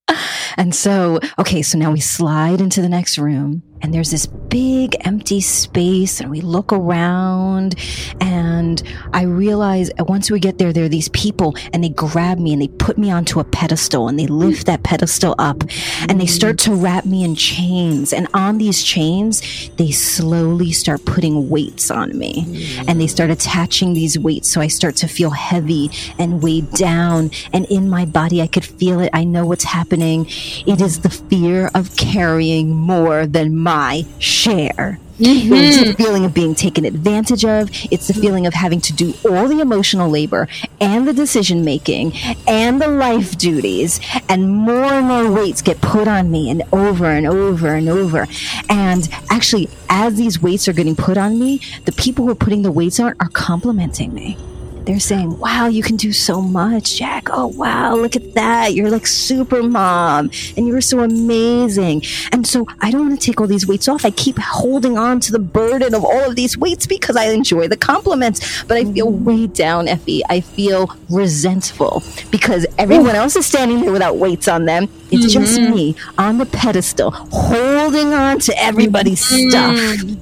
and 0.58 0.74
so, 0.74 1.20
okay, 1.40 1.62
so 1.62 1.78
now 1.78 1.92
we 1.92 2.00
slide 2.00 2.62
into 2.62 2.82
the 2.82 2.90
next 2.90 3.18
room, 3.18 3.64
and 3.82 3.94
there's 3.94 4.12
this 4.12 4.26
big 4.26 4.96
empty 5.02 5.42
space, 5.42 6.22
and 6.22 6.32
we 6.32 6.42
look 6.42 6.72
around, 6.72 7.76
and 8.22 8.82
I 9.14 9.24
realize 9.24 9.92
uh, 10.00 10.06
once 10.06 10.32
we 10.32 10.40
get 10.40 10.58
there, 10.58 10.72
there 10.72 10.86
are 10.86 10.90
these 10.90 11.10
people, 11.10 11.56
and 11.74 11.84
they 11.84 11.90
grab 11.90 12.40
me 12.40 12.54
and 12.54 12.62
they 12.62 12.68
put 12.68 12.98
me 12.98 13.12
onto 13.12 13.40
a 13.40 13.44
pedestal, 13.44 14.08
and 14.08 14.18
they 14.18 14.28
lift 14.28 14.66
that 14.68 14.84
pedestal 14.84 15.36
up, 15.38 15.64
and 16.08 16.20
they 16.20 16.26
start 16.26 16.58
to 16.60 16.74
wrap 16.74 17.06
me 17.06 17.24
in 17.24 17.36
chains. 17.36 18.14
And 18.14 18.28
on 18.34 18.58
these 18.58 18.84
chains, 18.84 19.42
they 19.78 19.92
slowly 19.92 20.72
start 20.72 21.04
putting 21.06 21.50
weights 21.50 21.92
on 21.92 22.18
me, 22.18 22.78
and 22.88 23.00
they 23.00 23.08
start 23.08 23.30
attaching 23.30 23.94
these 23.94 24.18
weights. 24.18 24.52
So 24.52 24.62
I 24.62 24.68
start 24.68 24.96
to 24.98 25.08
feel 25.08 25.32
heavy 25.32 25.90
and 26.18 26.42
weighed 26.42 26.72
down, 26.72 27.32
and 27.52 27.66
in 27.66 27.90
my 27.90 28.06
body, 28.06 28.42
I 28.42 28.48
could 28.48 28.66
feel 28.66 29.00
it. 29.00 29.10
I 29.14 29.26
know 29.26 29.46
what's 29.46 29.66
happening. 29.66 30.28
It 30.66 30.82
is 30.82 31.02
the 31.02 31.10
fear 31.10 31.70
of 31.76 31.96
carrying 31.98 32.70
more 32.72 33.26
than 33.26 33.58
my 33.66 34.06
share. 34.20 35.00
Mm-hmm. 35.18 35.54
It's 35.54 35.78
the 35.78 35.94
feeling 35.94 36.24
of 36.24 36.34
being 36.34 36.54
taken 36.54 36.86
advantage 36.86 37.44
of. 37.46 37.70
It's 37.90 38.08
the 38.08 38.14
feeling 38.14 38.46
of 38.46 38.54
having 38.54 38.80
to 38.82 38.94
do 38.94 39.14
all 39.28 39.48
the 39.48 39.60
emotional 39.60 40.08
labor 40.08 40.48
and 40.80 41.08
the 41.08 41.14
decision 41.14 41.66
making 41.66 42.14
and 42.48 42.80
the 42.80 42.88
life 42.88 43.38
duties 43.38 44.00
and 44.30 44.50
more 44.50 44.84
and 44.84 45.08
more 45.08 45.32
weights 45.32 45.64
get 45.64 45.82
put 45.82 46.08
on 46.08 46.30
me 46.30 46.50
and 46.52 46.62
over 46.72 47.06
and 47.06 47.26
over 47.26 47.74
and 47.74 47.90
over. 47.90 48.28
And 48.70 49.10
actually, 49.32 49.68
as 49.90 50.16
these 50.16 50.42
weights 50.42 50.68
are 50.68 50.74
getting 50.74 50.96
put 50.96 51.18
on 51.18 51.40
me, 51.40 51.62
the 51.86 51.94
people 51.94 52.26
who 52.26 52.32
are 52.32 52.36
putting 52.36 52.62
the 52.62 52.72
weights 52.72 53.00
on 53.00 53.16
are 53.20 53.30
complimenting 53.30 54.14
me. 54.14 54.38
They're 54.86 55.00
saying, 55.00 55.40
wow, 55.40 55.68
you 55.68 55.82
can 55.82 55.96
do 55.96 56.14
so 56.14 56.42
much, 56.42 56.98
Jack. 56.98 57.28
Oh, 57.32 57.48
wow, 57.48 57.96
look 57.96 58.16
at 58.16 58.36
that. 58.36 58.74
You're 58.74 58.92
like 58.92 59.08
super 59.08 59.64
mom 59.64 60.30
and 60.56 60.68
you're 60.68 60.82
so 60.82 61.00
amazing. 61.00 62.04
And 62.32 62.46
so 62.46 62.68
I 62.82 62.92
don't 62.92 63.08
want 63.08 63.20
to 63.20 63.26
take 63.26 63.42
all 63.42 63.48
these 63.48 63.68
weights 63.68 63.88
off. 63.88 64.06
I 64.06 64.12
keep 64.12 64.38
holding 64.38 64.98
on 64.98 65.20
to 65.22 65.32
the 65.32 65.40
burden 65.40 65.96
of 65.96 66.06
all 66.06 66.30
of 66.30 66.36
these 66.36 66.56
weights 66.56 66.86
because 66.86 67.16
I 67.16 67.26
enjoy 67.30 67.68
the 67.68 67.78
compliments, 67.78 68.64
but 68.64 68.78
I 68.78 68.86
feel 68.86 69.12
mm-hmm. 69.12 69.26
weighed 69.26 69.54
down, 69.54 69.88
Effy. 69.88 70.22
I 70.30 70.42
feel 70.42 70.96
resentful 71.10 72.04
because 72.30 72.68
everyone 72.78 73.16
else 73.16 73.36
is 73.36 73.46
standing 73.46 73.82
there 73.82 73.92
without 73.92 74.18
weights 74.18 74.48
on 74.48 74.66
them. 74.66 74.88
It's 75.12 75.34
just 75.34 75.60
mm-hmm. 75.60 75.74
me 75.74 75.96
on 76.18 76.38
the 76.38 76.46
pedestal 76.46 77.12
holding 77.12 78.14
on 78.14 78.40
to 78.40 78.58
everybody's 78.62 79.26
mm-hmm. 79.26 79.50
stuff. 79.50 80.20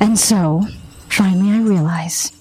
And 0.00 0.18
so 0.18 0.62
finally 1.08 1.52
I 1.52 1.60
realize 1.60 2.32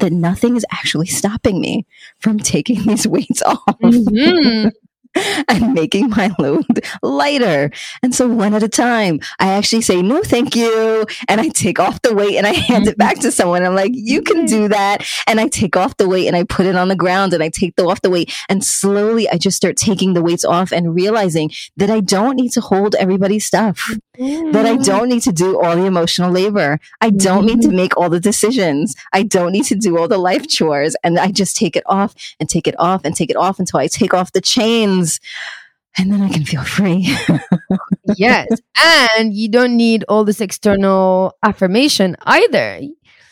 that 0.00 0.12
nothing 0.12 0.56
is 0.56 0.64
actually 0.70 1.06
stopping 1.06 1.60
me 1.60 1.86
from 2.18 2.38
taking 2.38 2.82
these 2.86 3.06
weights 3.06 3.42
off 3.42 3.62
Mhm. 3.82 4.72
and 5.48 5.74
making 5.74 6.10
my 6.10 6.34
load 6.38 6.84
lighter. 7.02 7.70
And 8.02 8.14
so 8.14 8.28
one 8.28 8.54
at 8.54 8.62
a 8.62 8.68
time, 8.68 9.20
I 9.38 9.48
actually 9.52 9.82
say, 9.82 10.02
no, 10.02 10.22
thank 10.22 10.56
you. 10.56 11.06
And 11.28 11.40
I 11.40 11.48
take 11.48 11.78
off 11.78 12.02
the 12.02 12.14
weight 12.14 12.36
and 12.36 12.46
I 12.46 12.52
hand 12.52 12.86
it 12.86 12.98
back 12.98 13.18
to 13.20 13.32
someone. 13.32 13.64
I'm 13.64 13.74
like, 13.74 13.92
you 13.94 14.22
can 14.22 14.46
do 14.46 14.62
mm-hmm. 14.62 14.72
that. 14.72 15.06
And 15.26 15.40
I 15.40 15.48
take 15.48 15.76
off 15.76 15.96
the 15.96 16.08
weight 16.08 16.26
and 16.26 16.36
I 16.36 16.44
put 16.44 16.66
it 16.66 16.76
on 16.76 16.88
the 16.88 16.96
ground 16.96 17.32
and 17.32 17.42
I 17.42 17.48
take 17.48 17.76
the 17.76 17.86
off 17.86 18.02
the 18.02 18.10
weight. 18.10 18.32
And 18.48 18.64
slowly 18.64 19.28
I 19.28 19.38
just 19.38 19.56
start 19.56 19.76
taking 19.76 20.14
the 20.14 20.22
weights 20.22 20.44
off 20.44 20.72
and 20.72 20.94
realizing 20.94 21.50
that 21.76 21.90
I 21.90 22.00
don't 22.00 22.36
need 22.36 22.52
to 22.52 22.60
hold 22.60 22.94
everybody's 22.96 23.46
stuff 23.46 23.90
that 24.18 24.66
I 24.66 24.74
mm-hmm. 24.74 24.82
don't 24.82 25.08
need 25.08 25.22
to 25.22 25.32
do 25.32 25.60
all 25.60 25.76
the 25.76 25.84
emotional 25.84 26.30
labor. 26.30 26.78
I 27.00 27.10
don't 27.10 27.44
need 27.44 27.62
to 27.62 27.68
mm-hmm. 27.68 27.76
make 27.76 27.96
all 27.96 28.08
the 28.08 28.20
decisions. 28.20 28.94
I 29.12 29.22
don't 29.22 29.52
need 29.52 29.64
to 29.66 29.74
do 29.74 29.98
all 29.98 30.08
the 30.08 30.18
life 30.18 30.48
chores. 30.48 30.96
And 31.04 31.18
I 31.18 31.30
just 31.30 31.56
take 31.56 31.76
it 31.76 31.84
off 31.86 32.14
and 32.40 32.48
take 32.48 32.66
it 32.66 32.78
off 32.78 33.02
and 33.04 33.14
take 33.14 33.30
it 33.30 33.36
off 33.36 33.58
until 33.58 33.80
I 33.80 33.88
take 33.88 34.14
off 34.14 34.32
the 34.32 34.40
chains. 34.40 35.05
And 35.98 36.12
then 36.12 36.20
I 36.20 36.28
can 36.28 36.44
feel 36.44 36.62
free. 36.62 37.08
yes. 38.16 38.48
And 39.16 39.34
you 39.34 39.48
don't 39.48 39.76
need 39.76 40.04
all 40.08 40.24
this 40.24 40.40
external 40.40 41.36
affirmation 41.42 42.16
either. 42.22 42.80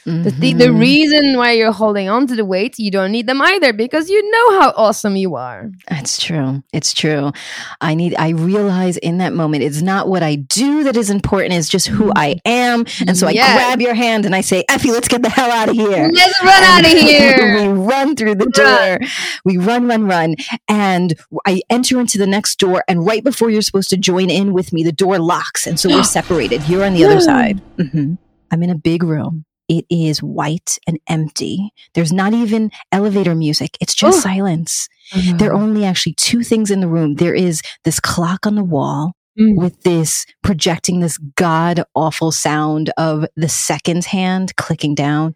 The, 0.07 0.31
th- 0.31 0.57
the 0.57 0.71
reason 0.73 1.37
why 1.39 1.53
you're 1.53 1.73
holding 1.73 2.09
on 2.11 2.27
to 2.27 2.37
the 2.37 2.45
weight, 2.45 2.79
you 2.79 2.91
don't 2.91 3.11
need 3.11 3.27
them 3.27 3.41
either 3.41 3.73
because 3.73 4.11
you 4.11 4.31
know 4.31 4.61
how 4.61 4.73
awesome 4.77 5.17
you 5.17 5.35
are. 5.37 5.71
That's 5.89 6.23
true. 6.23 6.63
It's 6.75 6.93
true. 6.93 7.33
I 7.81 7.95
need, 7.95 8.15
I 8.17 8.31
realize 8.31 8.99
in 8.99 9.17
that 9.19 9.33
moment, 9.33 9.63
it's 9.63 9.81
not 9.81 10.09
what 10.09 10.23
I 10.23 10.35
do 10.37 10.85
that 10.85 10.97
is 10.97 11.09
important, 11.09 11.55
it's 11.55 11.69
just 11.71 11.87
who 11.87 12.13
I 12.15 12.37
am. 12.45 12.85
And 13.07 13.17
so 13.17 13.27
I 13.27 13.33
grab 13.33 13.81
your 13.81 13.95
hand 13.95 14.27
and 14.27 14.35
I 14.35 14.43
say, 14.43 14.65
Effy, 14.71 14.93
let's 14.93 15.09
get 15.09 15.23
the 15.23 15.31
hell 15.31 15.51
out 15.51 15.71
of 15.71 15.75
here. 15.75 16.11
Let's 16.13 16.43
run 16.43 16.63
out 16.65 16.85
of 16.85 16.91
here. 16.99 17.57
we 17.63 17.69
run 17.69 18.15
through 18.15 18.35
the 18.35 18.51
Run. 18.59 18.99
door. 19.01 19.09
We 19.47 19.57
run, 19.57 19.89
run, 19.89 20.07
run. 20.07 20.35
And 20.69 21.15
I 21.47 21.63
enter 21.71 21.99
into 21.99 22.19
the 22.19 22.27
next 22.27 22.59
door. 22.59 22.85
And 22.89 23.07
right 23.07 23.25
before 23.25 23.49
you're 23.49 23.63
supposed 23.63 23.89
to 23.91 23.97
join 23.97 24.29
in 24.29 24.53
with 24.53 24.73
me, 24.73 24.83
the 24.85 24.93
door 24.93 25.19
locks. 25.19 25.67
And 25.67 25.81
so 25.81 25.89
we're 25.89 26.05
separated. 26.19 26.69
You're 26.69 26.85
on 26.85 26.93
the 26.95 27.05
other 27.07 27.21
side. 27.21 27.63
Mhm. 27.79 28.19
I'm 28.51 28.63
in 28.63 28.71
a 28.71 28.75
big 28.77 29.03
room. 29.03 29.45
It 29.69 29.87
is 29.89 30.23
white 30.23 30.79
and 30.87 30.99
empty. 31.09 31.71
There's 31.95 32.13
not 32.13 32.35
even 32.35 32.71
elevator 32.93 33.35
music. 33.35 33.77
It's 33.81 33.95
just 33.95 34.23
silence. 34.23 34.89
There 35.37 35.51
are 35.53 35.55
only 35.61 35.85
actually 35.85 36.15
two 36.15 36.43
things 36.43 36.71
in 36.71 36.81
the 36.81 36.89
room. 36.89 37.15
There 37.17 37.35
is 37.35 37.63
this 37.85 38.01
clock 38.01 38.47
on 38.47 38.55
the 38.55 38.65
wall 38.65 39.13
Mm. 39.37 39.57
with 39.57 39.83
this 39.83 40.27
projecting 40.45 41.01
this 41.01 41.19
god 41.19 41.83
awful 41.97 42.31
sound 42.31 42.91
of 42.97 43.27
the 43.35 43.49
seconds 43.49 44.07
hand 44.07 44.55
clicking 44.55 44.95
down, 44.95 45.35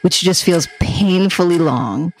which 0.00 0.20
just 0.22 0.42
feels 0.42 0.68
painfully 0.80 1.58
long. 1.58 2.14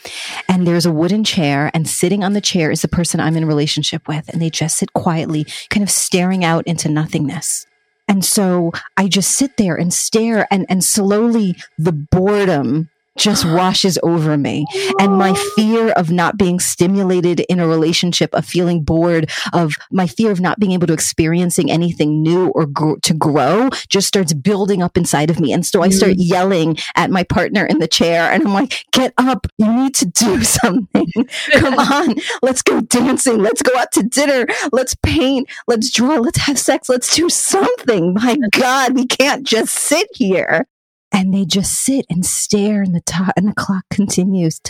And 0.46 0.66
there's 0.66 0.84
a 0.84 0.92
wooden 0.92 1.24
chair, 1.24 1.70
and 1.72 1.88
sitting 1.88 2.22
on 2.22 2.34
the 2.34 2.40
chair 2.42 2.70
is 2.70 2.82
the 2.82 2.88
person 2.88 3.18
I'm 3.18 3.36
in 3.36 3.46
relationship 3.46 4.08
with, 4.08 4.28
and 4.28 4.42
they 4.42 4.50
just 4.50 4.76
sit 4.76 4.92
quietly, 4.92 5.46
kind 5.70 5.82
of 5.82 5.90
staring 5.90 6.44
out 6.44 6.66
into 6.66 6.90
nothingness. 6.90 7.66
And 8.06 8.24
so 8.24 8.72
I 8.96 9.08
just 9.08 9.32
sit 9.32 9.56
there 9.56 9.76
and 9.76 9.92
stare, 9.92 10.46
and, 10.50 10.66
and 10.68 10.84
slowly 10.84 11.56
the 11.78 11.92
boredom 11.92 12.90
just 13.16 13.44
washes 13.44 13.98
over 14.02 14.36
me. 14.36 14.66
And 14.98 15.16
my 15.16 15.34
fear 15.56 15.90
of 15.92 16.10
not 16.10 16.36
being 16.36 16.60
stimulated 16.60 17.40
in 17.40 17.60
a 17.60 17.68
relationship, 17.68 18.34
of 18.34 18.44
feeling 18.44 18.82
bored, 18.82 19.30
of 19.52 19.74
my 19.90 20.06
fear 20.06 20.30
of 20.30 20.40
not 20.40 20.58
being 20.58 20.72
able 20.72 20.86
to 20.86 20.92
experiencing 20.92 21.70
anything 21.70 22.22
new 22.22 22.48
or 22.48 22.66
gr- 22.66 22.98
to 23.02 23.14
grow 23.14 23.70
just 23.88 24.08
starts 24.08 24.32
building 24.32 24.82
up 24.82 24.96
inside 24.96 25.30
of 25.30 25.40
me. 25.40 25.52
And 25.52 25.64
so 25.64 25.82
I 25.82 25.90
start 25.90 26.12
mm. 26.12 26.16
yelling 26.18 26.78
at 26.96 27.10
my 27.10 27.22
partner 27.24 27.64
in 27.64 27.78
the 27.78 27.88
chair 27.88 28.30
and 28.32 28.46
I'm 28.46 28.52
like, 28.52 28.84
get 28.92 29.12
up. 29.18 29.46
You 29.58 29.72
need 29.72 29.94
to 29.96 30.06
do 30.06 30.42
something. 30.44 31.06
Come 31.52 31.74
on. 31.78 32.16
Let's 32.42 32.62
go 32.62 32.80
dancing. 32.80 33.38
Let's 33.38 33.62
go 33.62 33.76
out 33.78 33.92
to 33.92 34.02
dinner. 34.02 34.46
Let's 34.72 34.94
paint. 35.02 35.48
Let's 35.66 35.90
draw. 35.90 36.16
Let's 36.16 36.38
have 36.38 36.58
sex. 36.58 36.88
Let's 36.88 37.14
do 37.14 37.28
something. 37.28 38.14
My 38.14 38.36
God, 38.50 38.94
we 38.94 39.06
can't 39.06 39.46
just 39.46 39.74
sit 39.74 40.08
here. 40.14 40.66
And 41.14 41.32
they 41.32 41.44
just 41.44 41.72
sit 41.72 42.04
and 42.10 42.26
stare 42.26 42.82
and 42.82 42.94
the 42.94 43.32
and 43.36 43.48
the 43.48 43.54
clock 43.54 43.84
continues. 43.88 44.60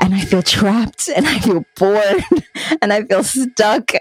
And 0.00 0.14
I 0.14 0.20
feel 0.20 0.42
trapped 0.42 1.08
and 1.08 1.26
I 1.26 1.38
feel 1.40 1.64
bored 1.76 2.24
and 2.82 2.92
I 2.92 3.02
feel 3.02 3.24
stuck. 3.24 3.92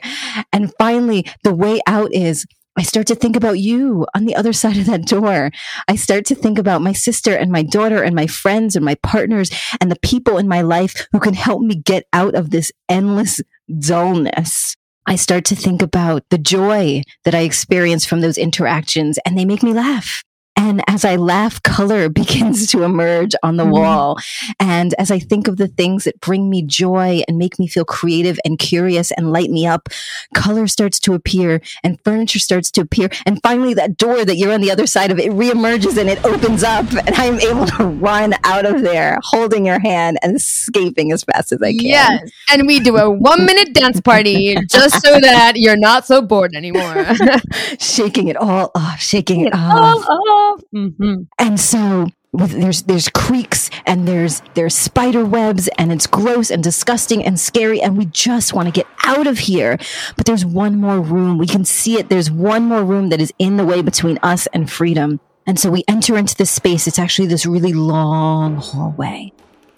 And 0.53 0.71
finally, 0.77 1.25
the 1.43 1.53
way 1.53 1.79
out 1.87 2.13
is 2.13 2.45
I 2.77 2.83
start 2.83 3.07
to 3.07 3.15
think 3.15 3.35
about 3.35 3.59
you 3.59 4.05
on 4.13 4.25
the 4.25 4.35
other 4.35 4.51
side 4.51 4.77
of 4.77 4.85
that 4.87 5.05
door. 5.05 5.49
I 5.87 5.95
start 5.95 6.25
to 6.25 6.35
think 6.35 6.59
about 6.59 6.81
my 6.81 6.91
sister 6.91 7.33
and 7.33 7.51
my 7.51 7.63
daughter 7.63 8.03
and 8.03 8.13
my 8.13 8.27
friends 8.27 8.75
and 8.75 8.83
my 8.83 8.95
partners 8.95 9.49
and 9.79 9.89
the 9.89 9.99
people 10.01 10.37
in 10.37 10.47
my 10.47 10.61
life 10.61 11.07
who 11.13 11.19
can 11.19 11.33
help 11.33 11.61
me 11.61 11.75
get 11.75 12.03
out 12.11 12.35
of 12.35 12.49
this 12.49 12.71
endless 12.89 13.39
dullness. 13.79 14.75
I 15.07 15.15
start 15.15 15.45
to 15.45 15.55
think 15.55 15.81
about 15.81 16.23
the 16.29 16.37
joy 16.37 17.03
that 17.25 17.35
I 17.35 17.41
experience 17.41 18.05
from 18.05 18.21
those 18.21 18.37
interactions 18.37 19.19
and 19.25 19.37
they 19.37 19.45
make 19.45 19.61
me 19.61 19.73
laugh. 19.73 20.23
And 20.65 20.81
as 20.87 21.05
I 21.05 21.15
laugh, 21.15 21.61
color 21.61 22.09
begins 22.21 22.65
to 22.71 22.81
emerge 22.81 23.35
on 23.43 23.57
the 23.57 23.65
Mhm. 23.65 23.71
wall. 23.71 24.17
And 24.59 24.95
as 24.97 25.11
I 25.11 25.19
think 25.19 25.47
of 25.47 25.57
the 25.57 25.67
things 25.67 26.05
that 26.05 26.19
bring 26.21 26.49
me 26.49 26.63
joy 26.63 27.21
and 27.27 27.37
make 27.37 27.59
me 27.59 27.67
feel 27.67 27.85
creative 27.85 28.39
and 28.43 28.57
curious 28.57 29.11
and 29.11 29.31
light 29.31 29.51
me 29.51 29.67
up, 29.67 29.89
color 30.33 30.65
starts 30.67 30.99
to 31.01 31.13
appear 31.13 31.61
and 31.83 31.99
furniture 32.03 32.39
starts 32.39 32.71
to 32.71 32.81
appear. 32.81 33.09
And 33.27 33.39
finally, 33.43 33.75
that 33.75 33.97
door 33.97 34.25
that 34.25 34.37
you're 34.37 34.51
on 34.53 34.61
the 34.61 34.71
other 34.71 34.87
side 34.87 35.11
of 35.11 35.19
it 35.19 35.29
reemerges 35.31 35.97
and 35.97 36.09
it 36.09 36.23
opens 36.25 36.63
up. 36.63 36.85
And 37.05 37.13
I'm 37.15 37.39
able 37.39 37.67
to 37.77 37.85
run 38.07 38.33
out 38.43 38.65
of 38.65 38.81
there, 38.81 39.19
holding 39.23 39.67
your 39.67 39.79
hand 39.79 40.17
and 40.23 40.35
escaping 40.35 41.11
as 41.11 41.23
fast 41.23 41.51
as 41.51 41.61
I 41.61 41.73
can. 41.73 41.81
Yes. 41.85 42.31
And 42.51 42.65
we 42.65 42.79
do 42.79 42.97
a 42.97 43.07
one 43.09 43.45
minute 43.45 43.73
dance 43.75 44.01
party 44.01 44.57
just 44.71 45.05
so 45.05 45.19
that 45.19 45.53
you're 45.57 45.77
not 45.77 46.07
so 46.07 46.23
bored 46.23 46.55
anymore. 46.55 47.05
shaking 47.79 48.29
it 48.29 48.37
all 48.37 48.71
off, 48.73 48.99
shaking 48.99 49.41
it, 49.41 49.53
all 49.53 50.03
off. 50.09 50.54
Mhm. 50.73 51.27
And 51.39 51.59
so 51.59 52.07
with, 52.33 52.51
there's 52.51 52.83
there's 52.83 53.09
creaks 53.09 53.69
and 53.85 54.07
there's 54.07 54.41
there's 54.55 54.75
spider 54.75 55.23
webs 55.25 55.69
and 55.77 55.91
it's 55.91 56.05
gross 56.07 56.49
and 56.51 56.63
disgusting 56.63 57.23
and 57.23 57.39
scary 57.39 57.81
and 57.81 57.97
we 57.97 58.05
just 58.05 58.53
want 58.53 58.67
to 58.67 58.71
get 58.71 58.87
out 59.05 59.27
of 59.27 59.39
here. 59.39 59.77
But 60.17 60.25
there's 60.25 60.45
one 60.45 60.77
more 60.79 60.99
room. 60.99 61.37
We 61.37 61.47
can 61.47 61.63
see 61.65 61.97
it. 61.97 62.09
There's 62.09 62.29
one 62.29 62.63
more 62.65 62.83
room 62.83 63.09
that 63.09 63.21
is 63.21 63.33
in 63.39 63.57
the 63.57 63.65
way 63.65 63.81
between 63.81 64.19
us 64.21 64.47
and 64.47 64.69
freedom. 64.69 65.19
And 65.47 65.59
so 65.59 65.69
we 65.69 65.83
enter 65.87 66.17
into 66.17 66.35
this 66.35 66.49
space. 66.51 66.87
It's 66.87 66.99
actually 66.99 67.27
this 67.27 67.45
really 67.45 67.73
long 67.73 68.57
hallway. 68.57 69.31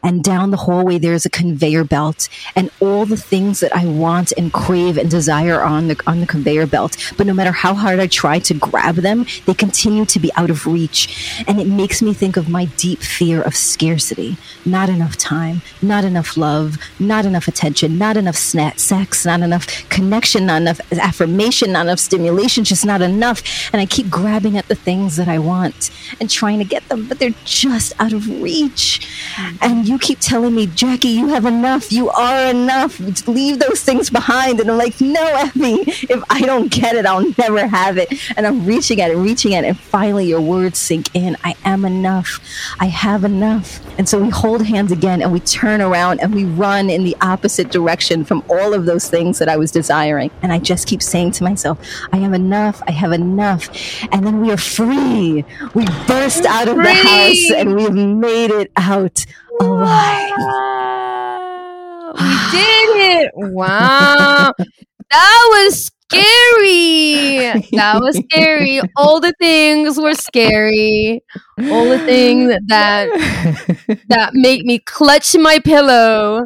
And 0.03 0.23
down 0.23 0.51
the 0.51 0.57
hallway, 0.57 0.97
there's 0.97 1.25
a 1.25 1.29
conveyor 1.29 1.83
belt 1.83 2.29
and 2.55 2.69
all 2.79 3.05
the 3.05 3.17
things 3.17 3.59
that 3.59 3.75
I 3.75 3.85
want 3.85 4.31
and 4.37 4.53
crave 4.53 4.97
and 4.97 5.09
desire 5.09 5.61
on 5.61 5.87
the, 5.87 6.01
on 6.05 6.19
the 6.19 6.27
conveyor 6.27 6.67
belt. 6.67 6.97
But 7.17 7.27
no 7.27 7.33
matter 7.33 7.51
how 7.51 7.73
hard 7.73 7.99
I 7.99 8.07
try 8.07 8.39
to 8.39 8.53
grab 8.53 8.95
them, 8.95 9.25
they 9.45 9.53
continue 9.53 10.05
to 10.05 10.19
be 10.19 10.31
out 10.35 10.49
of 10.49 10.67
reach. 10.67 11.43
And 11.47 11.59
it 11.59 11.67
makes 11.67 12.01
me 12.01 12.13
think 12.13 12.37
of 12.37 12.49
my 12.49 12.65
deep 12.77 12.99
fear 12.99 13.41
of 13.41 13.55
scarcity. 13.55 14.37
Not 14.65 14.89
enough 14.89 15.17
time, 15.17 15.61
not 15.81 16.03
enough 16.03 16.37
love, 16.37 16.77
not 16.99 17.25
enough 17.25 17.47
attention, 17.47 17.97
not 17.97 18.17
enough 18.17 18.35
sna- 18.35 18.77
sex, 18.77 19.25
not 19.25 19.41
enough 19.41 19.65
connection, 19.89 20.45
not 20.45 20.61
enough 20.61 20.79
affirmation, 20.93 21.71
not 21.71 21.87
enough 21.87 21.99
stimulation, 21.99 22.63
just 22.63 22.85
not 22.85 23.01
enough. 23.01 23.41
And 23.73 23.81
I 23.81 23.85
keep 23.85 24.09
grabbing 24.09 24.57
at 24.57 24.67
the 24.67 24.75
things 24.75 25.15
that 25.15 25.27
I 25.27 25.39
want 25.39 25.89
and 26.19 26.29
trying 26.29 26.59
to 26.59 26.65
get 26.65 26.87
them, 26.89 27.07
but 27.07 27.19
they're 27.19 27.33
just 27.45 27.93
out 27.99 28.13
of 28.13 28.27
reach. 28.41 29.07
And 29.61 29.86
you 29.87 29.97
keep 29.97 30.19
telling 30.19 30.53
me, 30.53 30.67
Jackie, 30.67 31.07
you 31.09 31.27
have 31.29 31.45
enough. 31.45 31.91
You 31.91 32.09
are 32.09 32.49
enough. 32.49 32.99
Leave 33.27 33.59
those 33.59 33.81
things 33.81 34.09
behind. 34.09 34.59
And 34.59 34.69
I'm 34.69 34.77
like, 34.77 34.99
no, 34.99 35.23
Effy, 35.37 35.87
if 36.09 36.23
I 36.29 36.41
don't 36.41 36.71
get 36.71 36.95
it, 36.95 37.05
I'll 37.05 37.25
never 37.37 37.67
have 37.67 37.97
it. 37.97 38.13
And 38.35 38.45
I'm 38.45 38.65
reaching 38.65 39.01
at 39.01 39.11
it, 39.11 39.15
reaching 39.15 39.55
at 39.55 39.63
it. 39.63 39.67
And 39.67 39.79
finally, 39.79 40.27
your 40.27 40.41
words 40.41 40.77
sink 40.77 41.13
in. 41.15 41.37
I 41.43 41.55
am 41.63 41.85
enough. 41.85 42.39
I 42.79 42.87
have 42.87 43.23
enough. 43.23 43.79
And 43.97 44.07
so 44.07 44.21
we 44.21 44.29
hold 44.29 44.65
hands 44.65 44.91
again 44.91 45.21
and 45.21 45.31
we 45.31 45.39
turn 45.39 45.81
around 45.81 46.19
and 46.19 46.33
we 46.35 46.43
run 46.43 46.89
in 46.89 47.03
the 47.03 47.15
opposite 47.21 47.71
direction 47.71 48.23
from 48.23 48.43
all 48.49 48.73
of 48.73 48.85
those 48.85 49.09
things 49.09 49.39
that 49.39 49.49
I 49.49 49.57
was 49.57 49.71
desiring. 49.71 50.31
And 50.41 50.51
I 50.51 50.59
just 50.59 50.87
keep 50.87 51.01
saying 51.01 51.31
to 51.31 51.43
myself, 51.43 51.79
I 52.11 52.17
am 52.17 52.33
enough. 52.33 52.81
I 52.87 52.91
have 52.91 53.11
enough. 53.11 53.69
And 54.11 54.25
then 54.25 54.41
we 54.41 54.51
are 54.51 54.57
free. 54.57 55.45
We 55.73 55.85
burst 56.07 56.45
out 56.45 56.67
of 56.67 56.77
the 56.77 56.93
house 56.93 57.51
and 57.51 57.75
we 57.75 57.83
have 57.83 57.95
made 57.95 58.51
it 58.51 58.71
out 58.75 59.25
Oh, 59.59 59.73
alive. 59.73 60.33
Wow. 60.37 62.13
We 62.19 62.39
did 62.51 62.89
it. 63.23 63.31
Wow. 63.35 64.53
That 65.11 65.47
was 65.51 65.91
scary. 66.09 67.63
That 67.77 67.99
was 68.01 68.17
scary. 68.17 68.81
All 68.95 69.19
the 69.19 69.33
things 69.39 69.99
were 69.99 70.13
scary. 70.13 71.23
All 71.59 71.87
the 71.87 71.99
things 71.99 72.53
that 72.67 73.09
that 74.09 74.31
make 74.33 74.63
me 74.63 74.79
clutch 74.79 75.35
my 75.37 75.59
pillow 75.59 76.45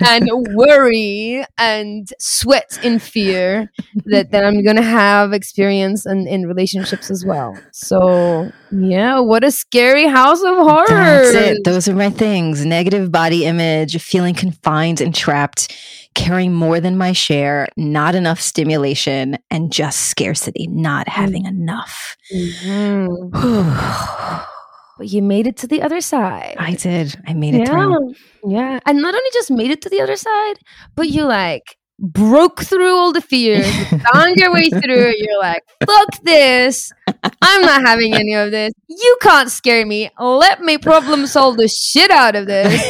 and 0.00 0.28
worry 0.54 1.44
and 1.58 2.08
sweat 2.18 2.78
in 2.82 2.98
fear 2.98 3.70
that, 4.06 4.30
that 4.30 4.44
I'm 4.44 4.64
gonna 4.64 4.82
have 4.82 5.32
experience 5.32 6.06
in, 6.06 6.26
in 6.26 6.46
relationships 6.46 7.10
as 7.10 7.24
well. 7.24 7.58
So 7.72 8.50
yeah, 8.70 9.18
what 9.20 9.44
a 9.44 9.50
scary 9.50 10.06
house 10.06 10.42
of 10.42 10.56
horrors. 10.56 10.88
That's 10.88 11.34
it. 11.34 11.64
Those 11.64 11.88
are 11.88 11.94
my 11.94 12.10
things. 12.10 12.64
Negative 12.64 13.10
body 13.12 13.44
image, 13.44 14.00
feeling 14.00 14.34
confined 14.34 15.00
and 15.00 15.14
trapped, 15.14 15.74
carrying 16.14 16.52
more 16.52 16.80
than 16.80 16.96
my 16.96 17.12
share, 17.12 17.68
not 17.76 18.14
enough 18.14 18.40
stimulation, 18.40 19.38
and 19.50 19.72
just 19.72 20.08
scarcity, 20.08 20.66
not 20.68 21.08
having 21.08 21.46
enough. 21.46 22.16
Mhm. 22.32 24.46
But 24.98 25.08
you 25.08 25.22
made 25.22 25.46
it 25.46 25.56
to 25.56 25.66
the 25.66 25.82
other 25.82 26.00
side. 26.00 26.54
I 26.58 26.74
did. 26.74 27.16
I 27.26 27.32
made 27.32 27.54
it 27.54 27.66
yeah. 27.66 27.68
through. 27.70 28.14
Yeah. 28.46 28.78
And 28.86 29.00
not 29.00 29.14
only 29.14 29.30
just 29.32 29.50
made 29.50 29.70
it 29.70 29.80
to 29.82 29.88
the 29.88 30.00
other 30.00 30.16
side, 30.16 30.54
but 30.94 31.08
you 31.08 31.24
like 31.24 31.76
broke 31.98 32.62
through 32.62 32.96
all 32.96 33.12
the 33.12 33.20
fears, 33.20 33.66
found 34.12 34.36
your 34.36 34.52
way 34.52 34.68
through. 34.68 35.14
You're 35.16 35.40
like, 35.40 35.62
fuck 35.84 36.22
this. 36.22 36.92
I'm 37.40 37.62
not 37.62 37.82
having 37.86 38.14
any 38.14 38.34
of 38.34 38.50
this. 38.50 38.72
You 38.88 39.16
can't 39.20 39.50
scare 39.50 39.86
me. 39.86 40.10
Let 40.18 40.60
me 40.60 40.78
problem 40.78 41.26
solve 41.26 41.56
the 41.56 41.68
shit 41.68 42.10
out 42.10 42.34
of 42.34 42.46
this 42.46 42.82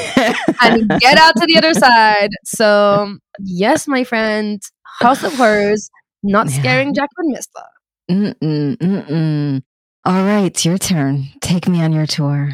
and 0.62 0.88
get 1.01 1.18
out 1.18 1.35
to 1.37 1.47
the 1.47 1.57
other 1.59 1.75
side. 1.75 2.31
So, 2.45 3.18
yes, 3.40 3.87
my 3.87 4.05
friend, 4.05 4.61
House 5.01 5.23
of 5.23 5.35
Horrors, 5.35 5.90
not 6.23 6.49
Yeah. 6.51 6.61
scaring 6.61 6.95
Jacqueline 6.95 7.35
Misla. 7.35 7.64
Mm-mm, 8.11 8.77
mm-mm. 8.77 9.62
All 10.05 10.25
right, 10.25 10.64
your 10.64 10.79
turn. 10.79 11.29
Take 11.40 11.68
me 11.68 11.83
on 11.83 11.92
your 11.92 12.07
tour. 12.07 12.51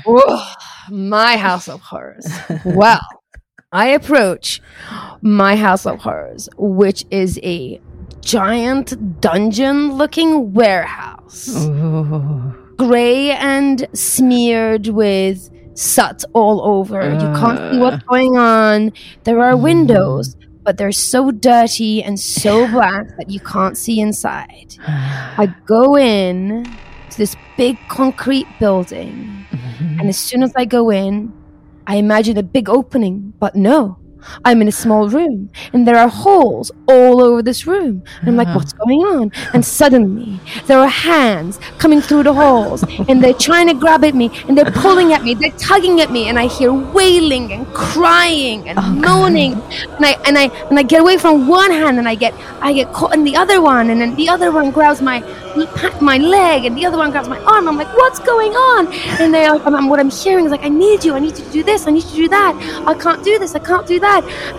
My 0.90 1.36
house 1.36 1.68
of 1.68 1.80
horrors. 1.80 2.26
well, 2.64 3.00
I 3.72 3.88
approach 3.88 4.60
my 5.22 5.56
house 5.56 5.86
of 5.86 6.00
horrors, 6.00 6.48
which 6.58 7.04
is 7.10 7.38
a 7.42 7.80
giant 8.20 9.20
dungeon 9.20 9.92
looking 9.92 10.52
warehouse. 10.52 11.48
Ooh. 11.56 12.54
Gray 12.76 13.32
and 13.32 13.86
smeared 13.92 14.88
with 14.88 15.50
soot 15.74 16.24
all 16.32 16.60
over. 16.62 17.02
You 17.12 17.18
can't 17.38 17.72
see 17.72 17.78
what's 17.78 18.02
uh. 18.02 18.06
going 18.08 18.36
on. 18.36 18.92
There 19.24 19.40
are 19.40 19.52
mm-hmm. 19.52 19.62
windows, 19.62 20.36
but 20.62 20.76
they're 20.76 20.92
so 20.92 21.30
dirty 21.30 22.02
and 22.02 22.18
so 22.18 22.68
black 22.68 23.16
that 23.16 23.30
you 23.30 23.40
can't 23.40 23.76
see 23.76 24.00
inside. 24.00 24.76
I 24.86 25.46
go 25.66 25.96
in 25.96 26.64
to 27.10 27.18
this 27.18 27.36
big 27.56 27.78
concrete 27.88 28.46
building, 28.60 29.46
and 29.50 29.60
mm-hmm. 29.60 30.08
as 30.08 30.18
soon 30.18 30.42
as 30.42 30.52
I 30.56 30.64
go 30.64 30.90
in, 30.90 31.32
I 31.86 31.96
imagine 31.96 32.36
a 32.36 32.42
big 32.42 32.68
opening, 32.68 33.32
but 33.38 33.54
no. 33.54 33.98
I'm 34.44 34.60
in 34.62 34.68
a 34.68 34.72
small 34.72 35.08
room, 35.08 35.50
and 35.72 35.86
there 35.86 35.96
are 35.96 36.08
holes 36.08 36.70
all 36.86 37.22
over 37.22 37.42
this 37.42 37.66
room. 37.66 38.02
And 38.20 38.28
I'm 38.28 38.36
like, 38.36 38.48
uh-huh. 38.48 38.58
what's 38.58 38.72
going 38.72 39.00
on? 39.00 39.32
And 39.54 39.64
suddenly, 39.64 40.40
there 40.66 40.78
are 40.78 40.88
hands 40.88 41.58
coming 41.78 42.00
through 42.00 42.24
the 42.24 42.34
holes, 42.34 42.84
and 43.08 43.22
they're 43.22 43.34
trying 43.34 43.68
to 43.68 43.74
grab 43.74 44.04
at 44.04 44.14
me, 44.14 44.30
and 44.48 44.56
they're 44.56 44.70
pulling 44.70 45.12
at 45.12 45.22
me, 45.22 45.34
they're 45.34 45.50
tugging 45.52 46.00
at 46.00 46.10
me, 46.10 46.28
and 46.28 46.38
I 46.38 46.46
hear 46.46 46.72
wailing 46.72 47.52
and 47.52 47.66
crying 47.74 48.68
and 48.68 48.78
oh, 48.78 48.90
moaning, 48.90 49.54
and 49.54 50.04
I 50.04 50.12
and 50.26 50.38
I 50.38 50.44
and 50.68 50.78
I 50.78 50.82
get 50.82 51.00
away 51.00 51.18
from 51.18 51.48
one 51.48 51.70
hand, 51.70 51.98
and 51.98 52.08
I 52.08 52.14
get 52.14 52.34
I 52.60 52.72
get 52.72 52.92
caught 52.92 53.14
in 53.14 53.24
the 53.24 53.36
other 53.36 53.60
one, 53.60 53.90
and 53.90 54.00
then 54.00 54.14
the 54.16 54.28
other 54.28 54.50
one 54.50 54.70
grabs 54.70 55.00
my 55.00 55.22
my 56.00 56.18
leg, 56.18 56.64
and 56.64 56.76
the 56.76 56.84
other 56.86 56.98
one 56.98 57.10
grabs 57.10 57.28
my 57.28 57.38
arm. 57.40 57.68
I'm 57.68 57.76
like, 57.76 57.92
what's 57.96 58.18
going 58.20 58.52
on? 58.52 58.92
And 59.20 59.34
they 59.34 59.44
are, 59.44 59.58
I'm, 59.60 59.88
what 59.88 59.98
I'm 60.00 60.10
hearing 60.10 60.44
is 60.44 60.50
like, 60.50 60.64
I 60.64 60.68
need 60.68 61.04
you, 61.04 61.14
I 61.14 61.18
need 61.18 61.36
you 61.38 61.44
to 61.44 61.50
do 61.50 61.62
this, 61.62 61.86
I 61.86 61.90
need 61.90 62.04
you 62.04 62.10
to 62.10 62.16
do 62.16 62.28
that. 62.28 62.84
I 62.86 62.94
can't 62.94 63.22
do 63.24 63.38
this, 63.38 63.54
I 63.54 63.58
can't 63.58 63.86
do 63.86 63.98
that. 64.00 64.07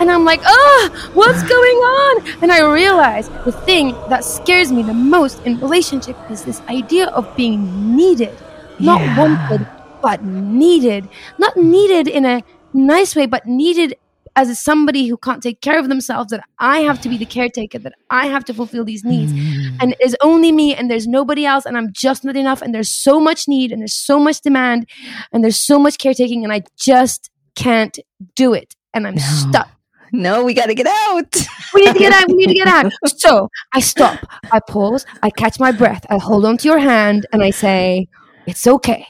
And 0.00 0.10
I'm 0.10 0.24
like, 0.24 0.40
oh, 0.44 1.10
what's 1.14 1.42
going 1.42 1.76
on? 1.76 2.42
And 2.42 2.52
I 2.52 2.60
realize 2.62 3.28
the 3.44 3.52
thing 3.52 3.92
that 4.08 4.24
scares 4.24 4.70
me 4.72 4.82
the 4.82 4.94
most 4.94 5.44
in 5.44 5.58
relationship 5.60 6.16
is 6.30 6.44
this 6.44 6.60
idea 6.68 7.06
of 7.08 7.24
being 7.36 7.96
needed, 7.96 8.36
not 8.78 9.00
Yeah. 9.00 9.18
wanted, 9.18 9.66
but 10.02 10.24
needed. 10.24 11.08
Not 11.38 11.56
needed 11.56 12.08
in 12.08 12.24
a 12.24 12.42
nice 12.72 13.14
way, 13.16 13.26
but 13.26 13.46
needed 13.46 13.96
as 14.36 14.58
somebody 14.58 15.08
who 15.08 15.16
can't 15.16 15.42
take 15.42 15.60
care 15.60 15.78
of 15.78 15.88
themselves, 15.88 16.30
that 16.30 16.42
I 16.60 16.78
have 16.80 17.00
to 17.02 17.08
be 17.08 17.18
the 17.18 17.26
caretaker, 17.26 17.78
that 17.80 17.94
I 18.10 18.26
have 18.28 18.44
to 18.44 18.54
fulfill 18.54 18.84
these 18.84 19.04
needs. 19.04 19.32
Mm. 19.32 19.76
And 19.80 19.96
it's 19.98 20.14
only 20.22 20.52
me 20.52 20.74
and 20.74 20.88
there's 20.88 21.08
nobody 21.08 21.44
else, 21.44 21.66
and 21.66 21.76
I'm 21.76 21.92
just 21.92 22.24
not 22.24 22.36
enough. 22.36 22.62
And 22.62 22.72
there's 22.72 22.88
so 22.88 23.20
much 23.20 23.48
need 23.48 23.72
and 23.72 23.82
there's 23.82 23.92
so 23.94 24.20
much 24.20 24.40
demand 24.40 24.86
and 25.32 25.42
there's 25.42 25.58
so 25.58 25.78
much 25.78 25.98
caretaking, 25.98 26.44
and 26.44 26.52
I 26.52 26.62
just 26.78 27.28
can't 27.56 27.98
do 28.36 28.54
it. 28.54 28.76
And 28.94 29.06
I'm 29.06 29.18
stuck. 29.18 29.68
No, 30.12 30.44
we 30.44 30.54
got 30.54 30.66
to 30.66 30.74
get 30.74 30.86
out. 30.88 31.36
We 31.72 31.82
need 31.84 31.92
to 31.92 31.98
get 32.00 32.12
out. 32.12 32.26
We 32.28 32.34
need 32.34 32.48
to 32.48 32.54
get 32.54 32.66
out. 32.66 32.92
So 33.06 33.48
I 33.72 33.80
stop. 33.80 34.18
I 34.50 34.58
pause. 34.60 35.06
I 35.22 35.30
catch 35.30 35.60
my 35.60 35.70
breath. 35.72 36.04
I 36.10 36.18
hold 36.18 36.44
onto 36.44 36.66
your 36.68 36.78
hand 36.80 37.26
and 37.32 37.42
I 37.42 37.50
say, 37.50 38.08
It's 38.46 38.66
okay. 38.66 39.06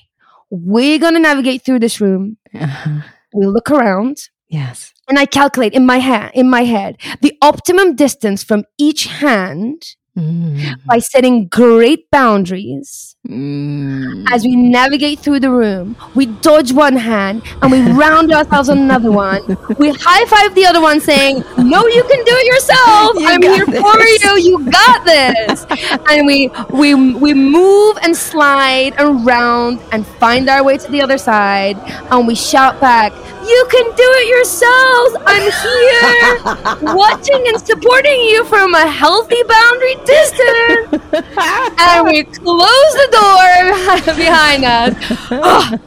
We're 0.51 0.99
going 0.99 1.15
to 1.15 1.21
navigate 1.21 1.63
through 1.63 1.79
this 1.79 2.01
room. 2.01 2.37
Uh-huh. 2.55 3.01
We 3.33 3.47
look 3.47 3.71
around 3.71 4.29
Yes. 4.49 4.93
and 5.09 5.19
I 5.19 5.25
calculate 5.27 5.73
in 5.73 5.87
my 5.87 5.99
hand, 5.99 6.33
in 6.35 6.51
my 6.51 6.65
head, 6.65 6.97
the 7.23 7.33
optimum 7.41 7.95
distance 7.95 8.43
from 8.45 8.65
each 8.79 9.05
hand 9.07 9.95
Mm. 10.19 10.85
by 10.87 10.99
setting 10.99 11.47
great 11.47 12.11
boundaries 12.11 13.10
Mm. 13.29 14.25
as 14.33 14.45
we 14.45 14.57
navigate 14.57 15.19
through 15.21 15.41
the 15.41 15.51
room. 15.51 15.95
We 16.15 16.25
dodge 16.25 16.73
one 16.73 16.97
hand 16.97 17.43
and 17.61 17.71
we 17.71 17.83
round 17.93 18.33
ourselves 18.33 18.71
on 18.71 18.79
another 18.79 19.13
one. 19.13 19.43
We 19.79 19.93
high 19.93 20.25
five 20.25 20.55
the 20.55 20.65
other 20.65 20.81
one, 20.81 21.01
saying, 21.01 21.45
"No, 21.59 21.87
you 21.87 22.03
can 22.05 22.25
do 22.25 22.35
it 22.41 22.47
yourself. 22.47 23.21
You 23.21 23.29
I'm 23.29 23.43
here 23.43 23.67
this." 23.67 23.83
for 23.83 24.01
you. 24.25 24.33
You 24.49 24.71
got 24.71 25.05
this." 25.05 25.67
and 26.09 26.27
we 26.27 26.51
we 26.71 26.95
we 26.95 27.35
move 27.35 27.99
and 28.03 28.17
slide 28.17 28.95
and 28.97 29.27
round 29.27 29.81
and 29.93 30.07
find 30.07 30.49
our 30.49 30.65
way 30.65 30.79
to 30.79 30.91
the 30.91 31.03
other 31.03 31.19
side, 31.19 31.77
and 32.11 32.27
we 32.27 32.35
shout 32.35 32.81
back, 32.81 33.13
"You 33.47 33.67
can 33.71 33.85
do 33.85 34.09
it 34.21 34.29
yourselves. 34.29 35.13
I'm 35.27 35.47
here, 35.67 36.95
watching 36.97 37.43
and 37.49 37.61
supporting 37.61 38.19
you 38.33 38.47
from 38.47 38.75
a 38.75 38.87
healthy 38.89 39.43
boundary 39.45 39.97
distance." 40.07 40.89
and 41.13 42.07
we 42.07 42.25
close 42.25 42.93
the 43.03 43.10
door 43.11 44.15
behind 44.17 44.65
us. 44.65 44.95
Ah, 45.31 45.79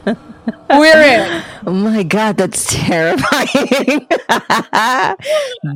we're 0.70 1.02
in. 1.02 1.42
Oh 1.66 1.72
my 1.72 2.02
God, 2.02 2.36
that's 2.36 2.66
terrifying. 2.70 4.06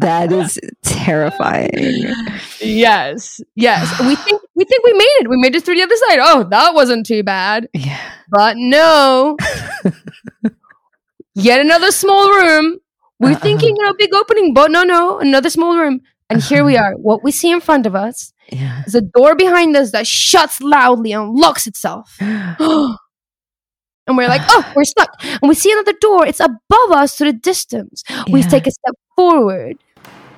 that 0.00 0.28
is 0.32 0.58
terrifying. 0.82 2.12
Yes, 2.60 3.40
yes. 3.54 3.98
We 4.00 4.14
think 4.16 4.42
we 4.54 4.64
think 4.64 4.84
we 4.84 4.92
made 4.92 5.16
it. 5.20 5.28
We 5.30 5.36
made 5.40 5.54
it 5.54 5.64
through 5.64 5.76
the 5.76 5.82
other 5.82 5.96
side. 6.08 6.18
Oh, 6.20 6.44
that 6.50 6.74
wasn't 6.74 7.06
too 7.06 7.22
bad. 7.22 7.68
Yeah. 7.72 7.98
But 8.30 8.56
no. 8.58 9.36
Yet 11.34 11.60
another 11.60 11.90
small 11.92 12.28
room. 12.30 12.78
We're 13.20 13.32
Uh-uh. 13.32 13.38
thinking, 13.38 13.76
you 13.76 13.84
know, 13.84 13.94
big 13.94 14.12
opening, 14.14 14.54
but 14.54 14.70
no, 14.70 14.82
no, 14.84 15.18
another 15.18 15.50
small 15.50 15.76
room. 15.78 16.00
And 16.30 16.42
here 16.42 16.64
we 16.64 16.76
are. 16.76 16.92
What 16.94 17.22
we 17.24 17.30
see 17.32 17.50
in 17.50 17.60
front 17.60 17.86
of 17.86 17.94
us 17.94 18.32
Yeah. 18.50 18.82
is 18.86 18.94
a 18.94 19.02
door 19.02 19.34
behind 19.34 19.76
us 19.76 19.92
that 19.92 20.06
shuts 20.06 20.60
loudly 20.60 21.12
and 21.12 21.34
locks 21.34 21.66
itself. 21.66 22.16
and 22.20 24.16
we're 24.16 24.28
like, 24.28 24.40
oh, 24.48 24.72
we're 24.74 24.84
stuck. 24.84 25.10
And 25.22 25.48
we 25.48 25.54
see 25.54 25.70
another 25.72 25.92
door. 26.00 26.26
It's 26.26 26.40
above 26.40 26.90
us 26.90 27.16
to 27.16 27.24
the 27.26 27.32
distance. 27.32 28.02
We 28.30 28.42
take 28.42 28.66
a 28.66 28.70
step 28.70 28.94
forward 29.16 29.76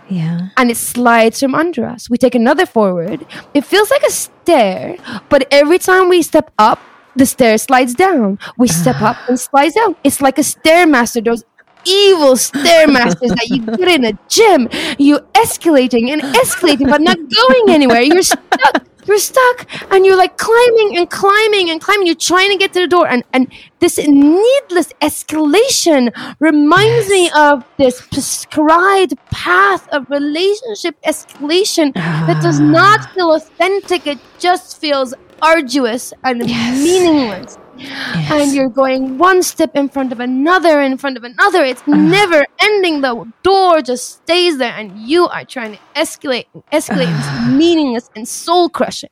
Yeah. 0.09 0.49
and 0.57 0.71
it 0.71 0.77
slides 0.77 1.39
from 1.41 1.55
under 1.55 1.87
us. 1.87 2.11
We 2.11 2.19
take 2.19 2.35
another 2.35 2.67
forward. 2.67 3.25
It 3.55 3.65
feels 3.65 3.91
like 3.91 4.03
a 4.03 4.11
stair, 4.11 4.97
but 5.29 5.47
every 5.53 5.79
time 5.79 6.09
we 6.09 6.23
step 6.23 6.51
up, 6.59 6.81
the 7.17 7.27
stair 7.27 7.59
slides 7.59 7.95
down. 7.95 8.39
We 8.59 8.67
step 8.69 9.01
up 9.03 9.17
and 9.29 9.39
slides 9.39 9.75
down. 9.75 9.95
It's 10.05 10.21
like 10.21 10.39
a 10.39 10.43
stairmaster. 10.43 11.25
Those 11.25 11.45
evil 11.85 12.35
stairmasters 12.35 13.29
that 13.29 13.49
you 13.49 13.65
get 13.65 13.89
in 13.89 14.05
a 14.05 14.13
gym. 14.29 14.69
You're 14.99 15.21
escalating 15.35 16.11
and 16.11 16.23
escalating, 16.23 16.89
but 16.91 17.01
not 17.01 17.17
going 17.17 17.75
anywhere. 17.75 18.03
You're 18.03 18.23
stuck. 18.23 18.87
You're 19.07 19.19
stuck, 19.19 19.67
and 19.91 20.05
you're 20.05 20.17
like 20.17 20.37
climbing 20.37 20.99
and 20.99 21.09
climbing 21.09 21.71
and 21.71 21.81
climbing. 21.81 22.07
You're 22.07 22.15
trying 22.15 22.51
to 22.51 22.57
get 22.57 22.75
to 22.75 22.81
the 22.81 22.87
door, 22.87 23.09
and 23.09 23.25
and 23.33 23.51
this 23.81 23.99
needless 23.99 24.93
escalation 25.01 26.13
reminds 26.39 27.09
me 27.09 27.31
of 27.35 27.65
this 27.79 28.03
prescribed 28.03 29.17
path 29.31 29.89
of 29.89 30.09
relationship 30.11 31.01
escalation 31.03 31.95
that 31.95 32.43
does 32.43 32.61
not 32.61 33.01
ah. 33.01 33.13
feel 33.15 33.35
authentic. 33.35 34.07
It 34.07 34.19
just 34.39 34.79
feels 34.81 35.15
arduous 35.41 36.13
and 36.23 36.41
meaningless. 36.41 37.59
And 37.81 38.53
you're 38.55 38.69
going 38.69 39.19
one 39.19 39.43
step 39.43 39.75
in 39.75 39.89
front 39.89 40.13
of 40.13 40.21
another, 40.21 40.81
in 40.81 40.99
front 40.99 41.17
of 41.17 41.25
another. 41.25 41.65
It's 41.65 41.83
uh-huh. 41.83 41.97
never 41.97 42.45
ending. 42.61 43.01
The 43.01 43.31
door 43.43 43.81
just 43.81 44.23
stays 44.23 44.59
there, 44.59 44.73
and 44.73 44.99
you 44.99 45.27
are 45.29 45.45
trying 45.45 45.73
to 45.73 45.79
escalate 45.97 46.47
and 46.55 46.65
escalate. 46.67 47.11
It's 47.19 47.29
uh. 47.29 47.55
meaningless 47.57 48.11
and 48.15 48.27
soul 48.29 48.69
crushing. 48.69 49.11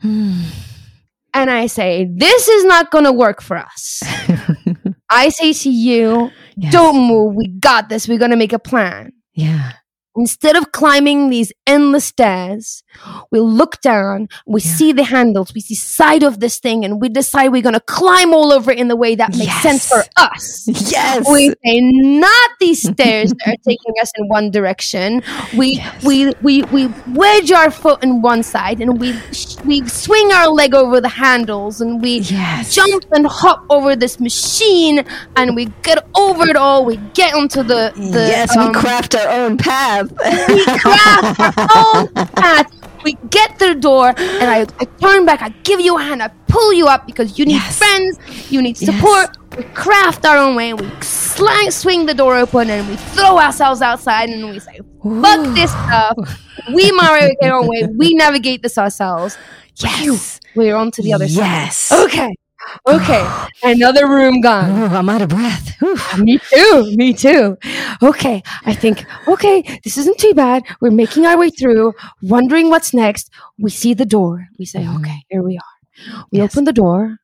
Hmm. 0.00 0.42
And 1.34 1.50
I 1.50 1.66
say, 1.66 2.08
This 2.10 2.48
is 2.48 2.64
not 2.64 2.90
going 2.90 3.04
to 3.04 3.12
work 3.12 3.42
for 3.42 3.56
us. 3.56 4.02
I 5.10 5.28
say 5.28 5.52
to 5.52 5.70
you, 5.70 6.30
Yes. 6.56 6.72
Don't 6.72 7.06
move. 7.06 7.36
We 7.36 7.46
got 7.46 7.88
this. 7.88 8.08
We're 8.08 8.18
going 8.18 8.32
to 8.32 8.36
make 8.36 8.52
a 8.52 8.58
plan. 8.58 9.12
Yeah. 9.32 9.74
Instead 10.18 10.56
of 10.56 10.72
climbing 10.72 11.30
these 11.30 11.52
endless 11.66 12.06
stairs, 12.06 12.82
we 13.30 13.38
look 13.38 13.80
down, 13.80 14.28
we 14.46 14.60
see 14.60 14.92
the 14.92 15.04
handles, 15.04 15.54
we 15.54 15.60
see 15.60 15.74
side 15.76 16.22
of 16.24 16.40
this 16.40 16.58
thing, 16.58 16.84
and 16.84 17.00
we 17.00 17.08
decide 17.08 17.48
we're 17.52 17.62
gonna 17.62 17.80
climb 17.80 18.34
all 18.34 18.52
over 18.52 18.70
it 18.72 18.78
in 18.78 18.88
the 18.88 18.96
way 18.96 19.14
that 19.14 19.30
makes 19.36 19.54
sense 19.62 19.88
for 19.88 20.02
us. 20.16 20.66
Yes. 20.98 21.26
We 21.30 21.48
say 21.64 21.80
not 21.80 22.50
these 22.60 22.82
stairs 22.82 23.30
that 23.32 23.48
are 23.48 23.56
taking 23.68 23.94
us 24.00 24.10
in 24.16 24.28
one 24.28 24.50
direction. 24.50 25.22
We 25.56 25.82
we 26.04 26.32
we 26.42 26.62
we 26.64 26.88
wedge 27.14 27.52
our 27.52 27.70
foot 27.70 28.02
in 28.02 28.20
one 28.22 28.42
side 28.42 28.80
and 28.80 28.98
we 29.00 29.12
we 29.64 29.86
swing 29.86 30.32
our 30.32 30.48
leg 30.48 30.74
over 30.74 31.00
the 31.00 31.08
handles 31.08 31.80
and 31.80 32.02
we 32.02 32.18
Yes. 32.20 32.74
jump 32.74 33.04
and 33.12 33.26
hop 33.26 33.64
over 33.70 33.94
this 33.94 34.18
machine 34.18 35.04
and 35.36 35.54
we 35.54 35.66
get 35.82 36.04
over 36.16 36.48
it 36.48 36.56
all. 36.56 36.84
We 36.84 36.96
get 37.14 37.34
onto 37.34 37.62
the, 37.62 37.92
the 37.96 38.26
yes, 38.28 38.56
um, 38.56 38.68
we 38.68 38.74
craft 38.74 39.14
our 39.14 39.28
own 39.28 39.56
path. 39.58 40.07
we 40.48 40.64
craft 40.64 41.40
our 41.40 41.68
own 41.76 42.08
path. 42.36 42.66
we 43.04 43.12
get 43.30 43.58
to 43.58 43.68
the 43.74 43.74
door, 43.80 44.08
and 44.18 44.50
I, 44.50 44.60
I 44.80 44.84
turn 45.00 45.24
back, 45.24 45.40
I 45.42 45.50
give 45.62 45.80
you 45.80 45.96
a 45.98 46.02
hand, 46.02 46.22
I 46.22 46.28
pull 46.48 46.72
you 46.72 46.86
up 46.88 47.06
because 47.06 47.38
you 47.38 47.44
need 47.46 47.54
Yes. 47.54 47.78
friends, 47.78 48.18
you 48.50 48.60
need 48.60 48.76
support. 48.76 49.36
We 49.56 49.62
craft 49.74 50.24
our 50.26 50.36
own 50.36 50.56
way, 50.56 50.70
and 50.70 50.80
we 50.80 50.90
slang, 51.00 51.70
swing 51.70 52.06
the 52.06 52.14
door 52.14 52.36
open, 52.36 52.70
and 52.70 52.88
we 52.88 52.96
throw 53.14 53.38
ourselves 53.38 53.80
outside, 53.82 54.28
and 54.30 54.50
we 54.50 54.58
say, 54.58 54.80
"Fuck 55.02 55.54
this 55.54 55.70
stuff." 55.70 56.16
We 56.74 56.90
navigate 56.90 57.36
our 57.42 57.58
own 57.60 57.66
way. 57.68 57.86
We 57.96 58.14
navigate 58.14 58.62
this 58.62 58.76
ourselves. 58.78 59.38
Yes. 59.76 60.40
We're 60.54 60.74
on 60.76 60.90
to 60.92 61.02
the 61.02 61.12
other 61.12 61.28
side. 61.28 61.36
Yes. 61.36 61.92
Okay. 61.92 62.34
Okay. 62.86 63.26
Another 63.62 64.08
room 64.08 64.40
gone. 64.40 64.70
Oh, 64.70 64.86
I'm 64.96 65.08
out 65.08 65.22
of 65.22 65.28
breath. 65.30 65.76
Whew. 65.80 65.96
Me 66.22 66.38
too. 66.38 66.96
Me 66.96 67.12
too. 67.12 67.56
Okay. 68.02 68.42
I 68.64 68.74
think, 68.74 69.04
okay, 69.26 69.62
this 69.84 69.96
isn't 69.98 70.18
too 70.18 70.34
bad. 70.34 70.64
We're 70.80 70.90
making 70.90 71.26
our 71.26 71.38
way 71.38 71.50
through, 71.50 71.94
wondering 72.22 72.70
what's 72.70 72.92
next. 72.94 73.30
We 73.58 73.70
see 73.70 73.94
the 73.94 74.06
door. 74.06 74.48
We 74.58 74.64
say, 74.64 74.80
mm-hmm. 74.80 74.96
okay, 74.98 75.18
here 75.28 75.42
we 75.42 75.56
are. 75.56 76.24
We 76.30 76.38
Yes. 76.38 76.52
open 76.54 76.64
the 76.64 76.72
door 76.72 77.18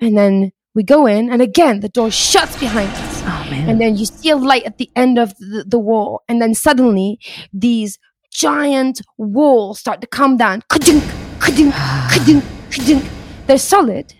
and 0.00 0.16
then 0.16 0.52
we 0.74 0.82
go 0.82 1.06
in. 1.06 1.30
And 1.30 1.42
again, 1.42 1.80
the 1.80 1.88
door 1.88 2.10
shuts 2.10 2.58
behind 2.58 2.90
us. 2.90 3.22
Oh 3.22 3.46
man. 3.50 3.68
And 3.68 3.80
then 3.80 3.96
you 3.96 4.06
see 4.06 4.30
a 4.30 4.36
light 4.36 4.64
at 4.64 4.78
the 4.78 4.90
end 4.94 5.18
of 5.18 5.36
the, 5.38 5.64
the 5.66 5.78
wall. 5.78 6.22
And 6.28 6.40
then 6.40 6.54
suddenly 6.54 7.18
these 7.52 7.98
giant 8.32 9.00
walls 9.18 9.78
start 9.80 10.00
to 10.00 10.06
come 10.06 10.36
down. 10.36 10.62
Ka-dunk, 10.68 11.02
ka-dunk, 11.38 11.74
ka-dunk, 11.74 12.44
ka-dunk. 12.70 13.04
They're 13.46 13.58
solid, 13.58 14.14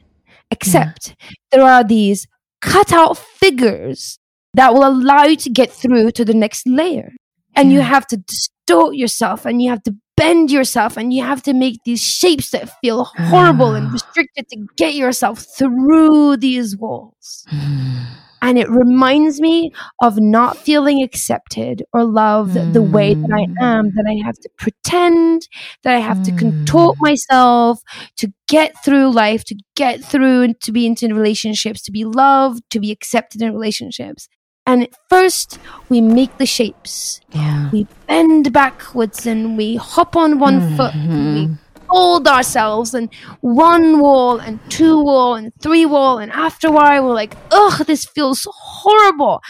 except 0.55 1.17
there 1.51 1.65
are 1.65 1.83
these 1.85 2.27
cutout 2.61 3.19
figures 3.19 4.19
that 4.55 4.73
will 4.73 4.87
allow 4.87 5.25
you 5.25 5.37
to 5.37 5.51
get 5.51 5.71
through 5.71 6.13
to 6.13 6.25
the 6.25 6.35
next 6.35 6.67
layer. 6.67 7.11
And 7.57 7.73
you 7.73 7.81
have 7.81 8.07
to 8.09 8.17
distort 8.17 8.95
yourself 8.97 9.45
and 9.45 9.61
you 9.61 9.71
have 9.71 9.83
to 9.85 9.95
bend 10.17 10.51
yourself 10.51 10.97
and 10.97 11.13
you 11.13 11.23
have 11.25 11.43
to 11.43 11.53
make 11.53 11.79
these 11.85 12.03
shapes 12.03 12.51
that 12.51 12.73
feel 12.81 13.05
horrible 13.05 13.75
and 13.75 13.93
restricted 13.97 14.49
to 14.51 14.67
get 14.77 14.95
yourself 14.95 15.45
through 15.59 16.37
these 16.37 16.77
walls. 16.77 17.47
Hmm. 17.55 18.24
And 18.45 18.59
it 18.59 18.69
reminds 18.69 19.41
me 19.41 19.73
of 20.03 20.21
not 20.21 20.59
feeling 20.59 21.03
accepted 21.03 21.83
or 21.95 22.05
loved 22.05 22.75
the 22.75 22.83
way 22.83 23.15
that 23.15 23.31
I 23.33 23.47
mm. 23.47 23.55
am, 23.63 23.87
that 23.95 24.05
I 24.07 24.23
have 24.23 24.39
to 24.41 24.51
pretend, 24.59 25.49
that 25.83 25.97
I 25.97 25.99
have 25.99 26.23
to 26.25 26.33
contort 26.33 26.99
mm. 26.99 27.01
myself 27.01 27.81
to 28.19 28.31
get 28.47 28.75
through 28.85 29.13
life, 29.13 29.45
to 29.45 29.57
get 29.77 30.05
through 30.05 30.43
and 30.43 30.61
to 30.61 30.73
be 30.73 30.85
into 30.85 31.09
relationships, 31.09 31.81
to 31.85 31.91
be 31.91 32.05
loved, 32.05 32.63
to 32.69 32.81
be 32.81 32.91
accepted 32.91 33.41
in 33.41 33.51
relationships. 33.55 34.29
And 34.67 34.89
first, 35.09 35.59
we 35.89 36.03
make 36.03 36.37
the 36.37 36.47
shapes. 36.47 37.23
yeah. 37.31 37.71
We 37.71 37.87
bend 38.07 38.53
backwards 38.53 39.27
and 39.27 39.57
we 39.57 39.77
hop 39.77 40.17
on 40.17 40.39
one 40.39 40.77
foot. 40.77 40.95
And 40.95 41.35
we 41.35 41.47
mm-hmm. 41.47 41.55
Fold 41.95 42.27
ourselves 42.27 42.93
and 42.95 43.09
one 43.41 44.01
wall 44.01 44.41
and 44.41 44.59
two 44.69 45.01
wall 45.03 45.35
and 45.37 45.53
three 45.61 45.87
wall. 45.87 46.19
And 46.19 46.33
after 46.33 46.69
a 46.69 46.73
while, 46.73 47.05
we're 47.07 47.15
like, 47.15 47.37
ugh, 47.53 47.87
this 47.87 48.05
feels 48.05 48.47
horrible. 48.51 49.41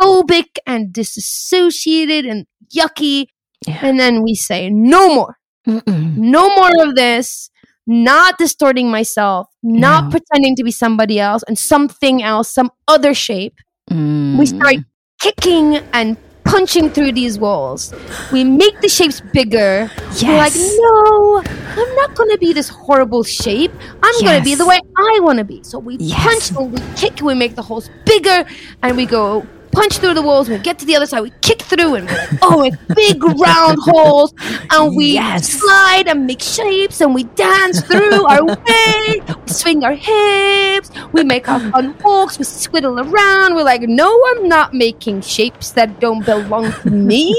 Phobic 0.00 0.58
and 0.66 0.92
disassociated 0.92 2.26
and 2.26 2.46
yucky. 2.76 3.26
Yeah. 3.66 3.78
And 3.82 3.98
then 3.98 4.22
we 4.22 4.34
say, 4.34 4.68
no 4.70 5.14
more. 5.14 5.36
Mm-mm. 5.66 6.16
No 6.16 6.54
more 6.54 6.86
of 6.88 6.94
this. 6.94 7.50
Not 7.86 8.36
distorting 8.38 8.90
myself, 8.90 9.46
not 9.62 10.04
No. 10.04 10.10
pretending 10.10 10.56
to 10.56 10.64
be 10.64 10.72
somebody 10.72 11.20
else 11.20 11.44
and 11.46 11.56
something 11.56 12.20
else, 12.22 12.52
some 12.52 12.70
other 12.88 13.14
shape 13.14 13.54
Mm. 13.88 14.36
we 14.36 14.46
start 14.46 14.78
kicking 15.20 15.76
and 15.92 16.16
punching 16.46 16.90
through 16.90 17.12
these 17.12 17.38
walls. 17.38 17.92
We 18.32 18.44
make 18.44 18.80
the 18.80 18.88
shapes 18.88 19.20
bigger. 19.20 19.90
We're 20.22 20.36
like, 20.36 20.54
no, 20.56 21.42
I'm 21.46 21.94
not 21.96 22.14
going 22.14 22.30
to 22.30 22.38
be 22.38 22.52
this 22.52 22.68
horrible 22.68 23.22
shape. 23.24 23.72
I'm 24.02 24.24
going 24.24 24.38
to 24.38 24.44
be 24.44 24.54
the 24.54 24.66
way 24.66 24.78
I 24.96 25.18
want 25.20 25.38
to 25.38 25.44
be. 25.44 25.62
So 25.62 25.78
we 25.78 25.96
Yes. 26.00 26.50
punch 26.50 26.58
and 26.58 26.72
we 26.72 26.80
kick, 26.96 27.20
we 27.20 27.34
make 27.34 27.54
the 27.56 27.62
holes 27.62 27.90
bigger, 28.04 28.44
and 28.82 28.96
we 28.96 29.06
go 29.06 29.46
punch 29.76 29.98
through 29.98 30.14
the 30.14 30.22
walls. 30.22 30.48
We 30.48 30.58
get 30.58 30.78
to 30.80 30.86
the 30.86 30.96
other 30.96 31.06
side, 31.06 31.20
we 31.20 31.32
kick 31.42 31.60
through, 31.62 31.94
and 31.96 32.08
we're 32.08 32.16
like, 32.16 32.38
oh, 32.42 32.62
it's 32.64 32.76
big 32.94 33.22
round 33.22 33.78
holes, 33.82 34.32
and 34.72 34.96
we 34.96 35.12
Yes. 35.14 35.48
slide 35.60 36.04
and 36.08 36.26
make 36.26 36.40
shapes, 36.40 37.00
and 37.00 37.14
we 37.14 37.24
dance 37.24 37.80
through 37.82 38.24
our 38.26 38.44
way. 38.44 39.20
We 39.46 39.52
swing 39.52 39.84
our 39.84 39.94
hips. 39.94 40.90
We 41.12 41.22
make 41.24 41.48
our 41.48 41.60
fun 41.70 41.94
walks. 42.02 42.38
We 42.38 42.44
squiddle 42.44 42.96
around. 43.04 43.54
We're 43.54 43.64
like, 43.64 43.82
no, 43.82 44.08
I'm 44.30 44.48
not 44.48 44.72
making 44.74 45.20
shapes 45.22 45.70
that 45.72 46.00
don't 46.00 46.24
belong 46.24 46.72
to 46.82 46.90
me. 46.90 47.34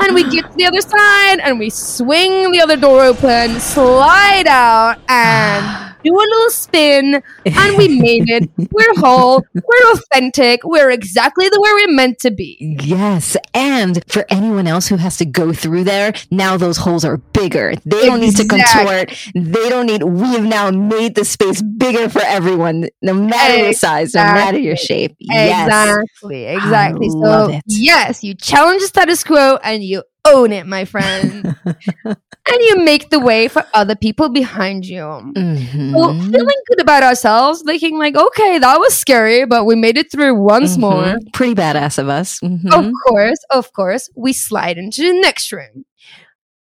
and 0.00 0.14
we 0.14 0.22
get 0.30 0.44
to 0.50 0.56
the 0.56 0.66
other 0.66 0.80
side, 0.80 1.40
and 1.40 1.58
we 1.58 1.70
swing 1.70 2.52
the 2.52 2.60
other 2.60 2.76
door 2.76 3.02
open, 3.02 3.58
slide 3.60 4.46
out, 4.46 4.98
and 5.08 5.85
do 6.06 6.14
a 6.14 6.18
little 6.18 6.50
spin, 6.50 7.22
and 7.44 7.76
we 7.76 7.88
made 8.00 8.28
it. 8.28 8.50
We're 8.72 8.94
whole. 8.96 9.44
We're 9.54 9.92
authentic. 9.92 10.60
We're 10.64 10.90
exactly 10.90 11.48
the 11.48 11.60
way 11.60 11.70
we're 11.72 11.94
meant 11.94 12.18
to 12.20 12.30
be. 12.30 12.76
Yes. 12.82 13.36
And 13.54 14.02
for 14.08 14.24
anyone 14.28 14.66
else 14.66 14.88
who 14.88 14.96
has 14.96 15.16
to 15.18 15.24
go 15.24 15.52
through 15.52 15.84
there, 15.84 16.12
now 16.30 16.56
those 16.56 16.76
holes 16.78 17.04
are 17.04 17.16
bigger. 17.16 17.74
They 17.84 18.06
don't 18.06 18.20
need 18.20 18.36
to 18.36 18.46
contort. 18.46 19.12
They 19.34 19.68
don't 19.68 19.86
need, 19.86 20.02
we 20.02 20.28
have 20.28 20.44
now 20.44 20.70
made 20.70 21.14
the 21.14 21.24
space 21.24 21.62
bigger 21.62 22.08
for 22.08 22.22
everyone, 22.22 22.88
no 23.02 23.14
matter 23.14 23.56
your 23.56 23.72
size, 23.72 24.14
no 24.14 24.22
matter 24.22 24.58
your 24.58 24.76
shape. 24.76 25.16
Yes. 25.18 25.66
Exactly, 25.66 26.44
exactly. 26.46 27.08
I 27.08 27.10
So 27.10 27.60
yes, 27.66 28.22
you 28.22 28.34
challenge 28.34 28.82
the 28.82 28.88
status 28.88 29.24
quo 29.24 29.58
and 29.62 29.82
you 29.82 30.02
own 30.26 30.52
it, 30.52 30.66
my 30.66 30.84
friend. 30.84 31.56
and 32.04 32.60
you 32.60 32.76
make 32.78 33.10
the 33.10 33.20
way 33.20 33.48
for 33.48 33.64
other 33.74 33.94
people 33.96 34.28
behind 34.28 34.86
you. 34.86 35.02
Mhm. 35.02 35.92
So 35.92 36.12
feeling 36.30 36.60
good 36.68 36.80
about 36.80 37.02
ourselves, 37.02 37.62
thinking 37.62 37.98
like, 37.98 38.16
okay, 38.16 38.58
that 38.58 38.78
was 38.78 38.96
scary, 38.96 39.44
but 39.46 39.64
we 39.64 39.74
made 39.74 39.96
it 39.98 40.10
through 40.10 40.34
once 40.34 40.76
Mhm. 40.76 40.80
more. 40.80 41.16
Pretty 41.32 41.54
badass 41.54 41.98
of 41.98 42.08
us. 42.08 42.40
Mhm. 42.40 42.72
Of 42.72 42.90
course, 43.08 43.38
of 43.50 43.72
course, 43.72 44.08
we 44.16 44.32
slide 44.32 44.78
into 44.78 45.02
the 45.02 45.18
next 45.20 45.52
room. 45.52 45.84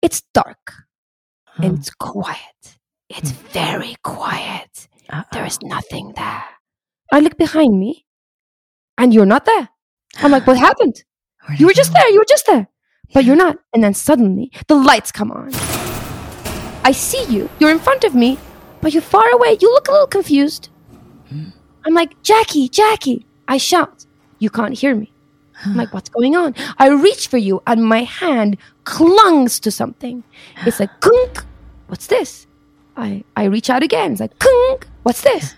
It's 0.03 0.23
dark 0.35 0.73
and 1.57 1.73
Oh. 1.73 1.75
it's 1.79 1.91
quiet. 1.91 2.79
It's 3.09 3.31
very 3.31 3.97
quiet. 4.05 4.89
There 5.33 5.47
is 5.47 5.59
nothing 5.63 6.13
there. 6.17 6.45
I 7.13 7.21
look 7.21 7.39
behind 7.39 7.79
me 7.81 8.05
and 8.99 9.15
you're 9.15 9.27
not 9.27 9.45
there. 9.47 9.69
I'm 10.19 10.31
like, 10.31 10.47
what 10.47 10.59
happened? 10.59 11.03
You 11.59 11.67
were 11.67 11.73
just 11.73 11.93
go? 11.95 11.99
there. 11.99 12.11
You 12.11 12.19
were 12.19 12.29
just 12.29 12.45
there. 12.47 12.69
But 13.13 13.25
you're 13.25 13.37
not. 13.37 13.59
And 13.73 13.83
then 13.83 13.95
suddenly 13.95 14.51
the 14.67 14.75
lights 14.75 15.13
come 15.13 15.31
on. 15.31 15.51
I 16.85 16.93
see 16.93 17.25
you. 17.25 17.49
You're 17.59 17.71
in 17.71 17.79
front 17.79 18.05
of 18.05 18.15
me, 18.15 18.39
but 18.81 18.93
you're 18.93 19.03
far 19.03 19.29
away. 19.31 19.59
You 19.61 19.71
look 19.73 19.89
a 19.89 19.93
little 19.93 20.07
confused. 20.07 20.69
Hmm. 21.29 21.51
I'm 21.85 21.95
like, 21.95 22.23
Jackie, 22.23 22.69
Jackie. 22.69 23.27
I 23.47 23.57
shout. 23.57 24.07
You 24.39 24.51
can't 24.51 24.79
hear 24.79 24.95
me. 24.95 25.13
I'm 25.65 25.77
like, 25.77 25.93
what's 25.93 26.09
going 26.09 26.37
on? 26.37 26.55
I 26.79 26.89
reach 26.89 27.27
for 27.27 27.39
you 27.39 27.63
and 27.67 27.85
my 27.85 28.05
hand 28.05 28.59
clungs 28.85 29.61
to 29.63 29.71
something. 29.71 30.23
It's 30.65 30.79
like, 30.79 31.01
kunk. 31.01 31.45
What's 31.89 32.07
this? 32.07 32.47
I, 32.97 33.25
I 33.37 33.45
reach 33.45 33.69
out 33.69 33.83
again. 33.83 34.13
It's 34.13 34.21
like, 34.21 34.39
kunk. 34.39 34.87
What's 35.03 35.23
this? 35.23 35.55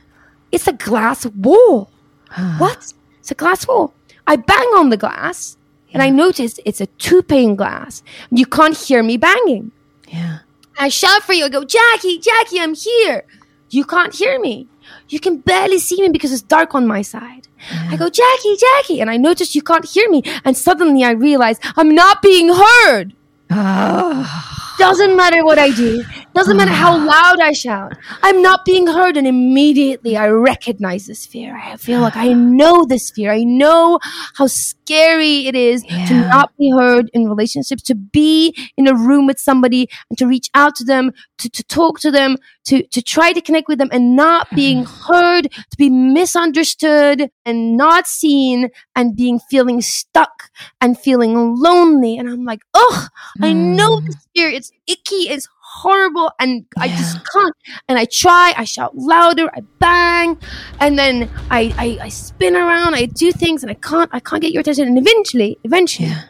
It's 0.52 0.66
a 0.66 0.72
glass 0.72 1.26
wall. 1.26 1.90
What? 2.58 2.92
It's 3.18 3.30
a 3.30 3.34
glass 3.34 3.66
wall. 3.66 3.92
I 4.26 4.36
bang 4.36 4.68
on 4.76 4.90
the 4.90 4.96
glass 4.96 5.56
and 5.92 6.02
I 6.02 6.10
notice 6.10 6.60
it's 6.64 6.80
a 6.80 6.86
two 6.86 7.22
pane 7.22 7.56
glass. 7.56 8.02
You 8.30 8.46
can't 8.46 8.76
hear 8.76 9.02
me 9.02 9.16
banging. 9.16 9.72
Yeah. 10.08 10.38
I 10.78 10.88
shout 10.88 11.22
for 11.22 11.32
you. 11.32 11.44
I 11.44 11.48
go, 11.48 11.64
Jackie, 11.64 12.18
Jackie, 12.18 12.60
I'm 12.60 12.74
here. 12.74 13.24
You 13.70 13.84
can't 13.84 14.14
hear 14.14 14.40
me. 14.40 14.68
You 15.08 15.20
can 15.20 15.38
barely 15.38 15.78
see 15.78 16.00
me 16.00 16.08
because 16.08 16.32
it's 16.32 16.42
dark 16.42 16.74
on 16.74 16.86
my 16.86 17.02
side. 17.02 17.48
I 17.70 17.96
go, 17.96 18.08
Jackie, 18.08 18.56
Jackie. 18.56 19.00
And 19.00 19.10
I 19.10 19.16
notice 19.16 19.54
you 19.54 19.62
can't 19.62 19.84
hear 19.84 20.08
me. 20.08 20.22
And 20.44 20.56
suddenly 20.56 21.04
I 21.04 21.10
realize 21.10 21.58
I'm 21.76 21.94
not 21.94 22.22
being 22.22 22.48
heard. 22.48 23.14
Oh. 23.50 24.74
Doesn't 24.78 25.16
matter 25.16 25.44
what 25.44 25.58
I 25.58 25.70
do. 25.70 26.02
Doesn't 26.34 26.56
matter 26.56 26.72
how 26.72 26.96
loud 27.06 27.40
I 27.40 27.52
shout. 27.52 27.96
I'm 28.22 28.42
not 28.42 28.64
being 28.64 28.86
heard. 28.86 29.16
And 29.16 29.26
immediately 29.26 30.16
I 30.16 30.28
recognize 30.28 31.06
this 31.06 31.26
fear. 31.26 31.56
I 31.56 31.76
feel 31.76 32.00
like 32.00 32.16
I 32.16 32.32
know 32.32 32.84
this 32.84 33.10
fear. 33.10 33.32
I 33.32 33.44
know 33.44 33.98
how 34.36 34.46
scary 34.46 35.46
it 35.46 35.54
is 35.54 35.82
to 35.82 36.14
not 36.14 36.52
be 36.58 36.70
heard 36.70 37.10
in 37.12 37.28
relationships, 37.28 37.82
to 37.84 37.94
be 37.94 38.54
in 38.76 38.86
a 38.86 38.94
room 38.94 39.26
with 39.26 39.38
somebody 39.38 39.88
and 40.08 40.18
to 40.18 40.26
reach 40.26 40.50
out 40.54 40.74
to 40.76 40.84
them, 40.84 41.12
to, 41.38 41.48
to 41.50 41.62
talk 41.64 42.00
to 42.00 42.10
them, 42.10 42.36
to, 42.64 42.86
to 42.88 43.02
try 43.02 43.32
to 43.32 43.40
connect 43.40 43.68
with 43.68 43.78
them 43.78 43.88
and 43.92 44.16
not 44.16 44.48
being 44.54 44.84
heard, 44.84 45.50
to 45.50 45.76
be 45.76 45.90
misunderstood 45.90 47.30
and 47.44 47.76
not 47.76 48.06
seen 48.06 48.70
and 48.96 49.16
being 49.16 49.38
feeling 49.38 49.80
stuck 49.80 50.50
and 50.80 50.98
feeling 50.98 51.56
lonely. 51.56 52.16
And 52.16 52.28
I'm 52.28 52.44
like, 52.44 52.60
oh, 52.74 53.08
I 53.40 53.52
know 53.52 54.00
hmm. 54.00 54.06
this 54.06 54.26
fear. 54.34 54.48
It's 54.50 54.72
icky. 54.86 55.28
It's 55.28 55.48
horrible. 55.82 56.30
And 56.38 56.66
I 56.78 56.88
just 56.88 57.18
can't. 57.32 57.54
And 57.88 57.98
I 57.98 58.04
try, 58.06 58.54
I 58.56 58.64
shout 58.64 58.96
louder, 58.96 59.48
I 59.54 59.60
bang, 59.78 60.38
and 60.80 60.98
then 60.98 61.30
I, 61.50 61.72
I, 61.78 61.98
I 62.06 62.08
spin 62.08 62.56
around, 62.56 62.94
I 62.94 63.06
do 63.06 63.32
things 63.32 63.62
and 63.62 63.70
I 63.70 63.74
can't, 63.74 64.10
I 64.12 64.20
can't 64.20 64.42
get 64.42 64.52
your 64.52 64.60
attention. 64.60 64.88
And 64.88 64.98
eventually, 64.98 65.58
eventually, 65.64 66.08
Yeah. 66.08 66.22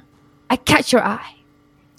I 0.51 0.57
catch 0.57 0.93
your 0.93 1.05
eye 1.05 1.31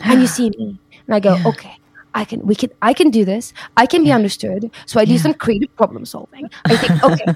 and 0.04 0.22
you 0.22 0.28
see 0.38 0.50
me. 0.58 0.80
And 1.08 1.16
I 1.16 1.20
go, 1.20 1.36
Yeah. 1.36 1.44
okay, 1.46 1.74
I 2.14 2.26
can 2.26 2.46
we 2.46 2.56
can 2.56 2.70
I 2.82 2.94
can 2.94 3.10
do 3.10 3.24
this. 3.26 3.54
I 3.78 3.86
can 3.86 4.04
be 4.04 4.12
understood. 4.12 4.72
So 4.86 5.00
I 5.00 5.06
do 5.06 5.14
Yeah. 5.14 5.20
some 5.20 5.34
creative 5.34 5.70
problem 5.78 6.06
solving. 6.06 6.50
I 6.70 6.76
think, 6.78 6.94
okay, 7.04 7.28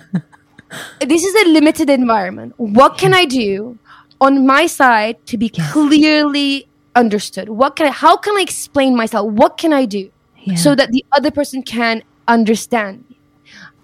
this 1.01 1.23
is 1.23 1.35
a 1.45 1.49
limited 1.49 1.89
environment. 1.89 2.53
What 2.57 2.97
can 2.97 3.13
I 3.13 3.25
do 3.25 3.79
on 4.21 4.45
my 4.45 4.67
side 4.67 5.17
to 5.27 5.37
be 5.37 5.49
clearly 5.49 6.69
understood? 6.95 7.49
What 7.49 7.75
can 7.75 7.87
I 7.87 7.91
how 7.91 8.17
can 8.17 8.37
I 8.37 8.41
explain 8.41 8.95
myself? 8.95 9.31
What 9.31 9.57
can 9.57 9.73
I 9.73 9.85
do 9.85 10.11
Yeah. 10.43 10.55
so 10.55 10.75
that 10.75 10.91
the 10.91 11.03
other 11.11 11.31
person 11.31 11.63
can 11.63 12.03
understand 12.27 13.05
me? 13.09 13.19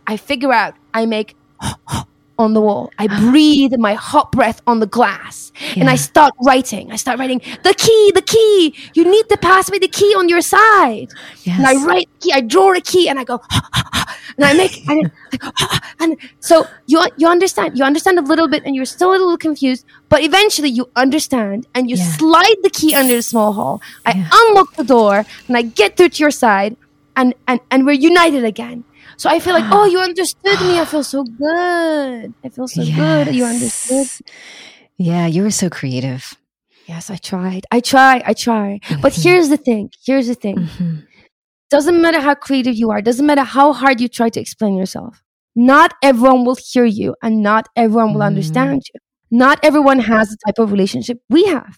I 0.08 0.18
figure 0.18 0.52
out 0.54 0.76
I 0.94 1.06
make 1.06 1.36
on 2.38 2.54
the 2.54 2.62
wall. 2.62 2.92
I 2.98 3.08
breathe 3.32 3.74
my 3.78 3.94
hot 3.94 4.32
breath 4.32 4.62
on 4.68 4.80
the 4.80 4.88
glass 4.88 5.52
and 5.76 5.90
I 5.90 5.96
start 5.96 6.34
writing. 6.46 6.92
I 6.92 6.96
start 6.96 7.20
writing 7.20 7.40
the 7.64 7.74
key, 7.74 8.12
the 8.16 8.22
key. 8.22 8.76
You 8.94 9.04
need 9.10 9.30
to 9.30 9.38
pass 9.38 9.70
me 9.72 9.78
the 9.78 9.88
key 9.88 10.14
on 10.16 10.30
your 10.30 10.42
side. 10.42 11.10
And 11.46 11.66
I 11.66 11.74
write 11.86 12.10
key, 12.20 12.32
I 12.34 12.42
draw 12.42 12.74
a 12.74 12.82
key 12.82 13.10
and 13.10 13.20
I 13.20 13.24
go 13.24 13.42
and 14.38 14.46
I 14.46 14.54
make 14.54 14.88
and, 14.88 15.12
and 16.00 16.18
so 16.40 16.66
you 16.88 17.04
you 17.18 17.28
understand. 17.28 17.78
You 17.78 17.84
understand 17.84 18.18
a 18.18 18.22
little 18.22 18.48
bit 18.48 18.64
and 18.66 18.76
you're 18.76 18.86
still 18.86 19.12
a 19.12 19.20
little 19.20 19.38
confused, 19.38 19.86
but 20.10 20.22
eventually 20.24 20.70
you 20.70 20.90
understand 20.96 21.68
and 21.76 21.90
you 21.90 21.96
Yeah. 21.98 22.12
slide 22.18 22.56
the 22.64 22.70
key 22.70 22.94
under 22.96 23.16
the 23.16 23.22
small 23.22 23.54
hole. 23.54 23.82
I 24.06 24.12
Yeah. 24.14 24.30
unlock 24.32 24.76
the 24.76 24.84
door 24.84 25.26
and 25.48 25.58
I 25.58 25.62
get 25.64 25.98
through 25.98 26.10
to 26.10 26.20
your 26.24 26.32
side 26.32 26.76
and 27.16 27.34
and 27.48 27.60
and 27.70 27.86
we're 27.86 27.92
united 28.14 28.44
again. 28.46 28.84
So 29.22 29.30
I 29.30 29.40
feel 29.40 29.54
like, 29.54 29.66
oh, 29.72 29.86
you 29.86 30.00
understood 30.00 30.60
me. 30.62 30.80
I 30.80 30.86
feel 30.86 31.04
so 31.04 31.24
good. 31.46 32.34
I 32.44 32.50
feel 32.50 32.68
so 32.68 32.84
good 32.84 33.36
you 33.36 33.46
understood. 33.46 34.08
Yeah, 34.98 35.28
you 35.28 35.44
were 35.44 35.52
so 35.52 35.70
creative. 35.70 36.24
Yes, 36.88 37.12
I 37.12 37.18
tried. 37.18 37.64
I 37.72 37.82
try. 37.82 38.24
I 38.26 38.34
try. 38.34 38.80
But 39.04 39.14
Mhm. 39.14 39.24
here's 39.24 39.50
the 39.50 39.58
thing. 39.58 39.92
Here's 40.08 40.26
the 40.28 40.34
thing. 40.34 40.58
Mhm. 40.58 41.06
Doesn't 41.70 42.02
matter 42.02 42.20
how 42.20 42.34
creative 42.34 42.76
you 42.76 42.90
are. 42.90 43.02
Doesn't 43.10 43.28
matter 43.32 43.44
how 43.44 43.74
hard 43.74 44.02
you 44.02 44.08
try 44.08 44.30
to 44.30 44.40
explain 44.40 44.76
yourself. 44.76 45.22
Not 45.56 45.94
everyone 46.02 46.44
will 46.44 46.58
hear 46.72 46.86
you, 46.86 47.16
and 47.22 47.44
not 47.44 47.70
everyone 47.76 48.14
will 48.14 48.22
Mhm. 48.22 48.32
understand 48.34 48.82
you. 48.92 49.00
Not 49.30 49.60
everyone 49.64 50.00
has 50.00 50.30
the 50.30 50.38
type 50.48 50.58
of 50.64 50.72
relationship 50.72 51.20
we 51.30 51.44
have. 51.46 51.78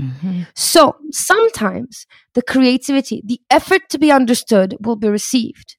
Mhm. 0.00 0.46
So 0.56 0.96
sometimes 1.12 2.06
the 2.34 2.42
creativity, 2.42 3.22
the 3.24 3.40
effort 3.58 3.82
to 3.90 3.98
be 3.98 4.10
understood 4.10 4.76
will 4.84 4.96
be 4.96 5.08
received. 5.08 5.76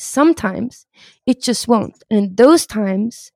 Sometimes 0.00 0.86
it 1.26 1.42
just 1.42 1.68
won't. 1.68 2.02
And 2.10 2.36
those 2.36 2.66
times, 2.66 3.30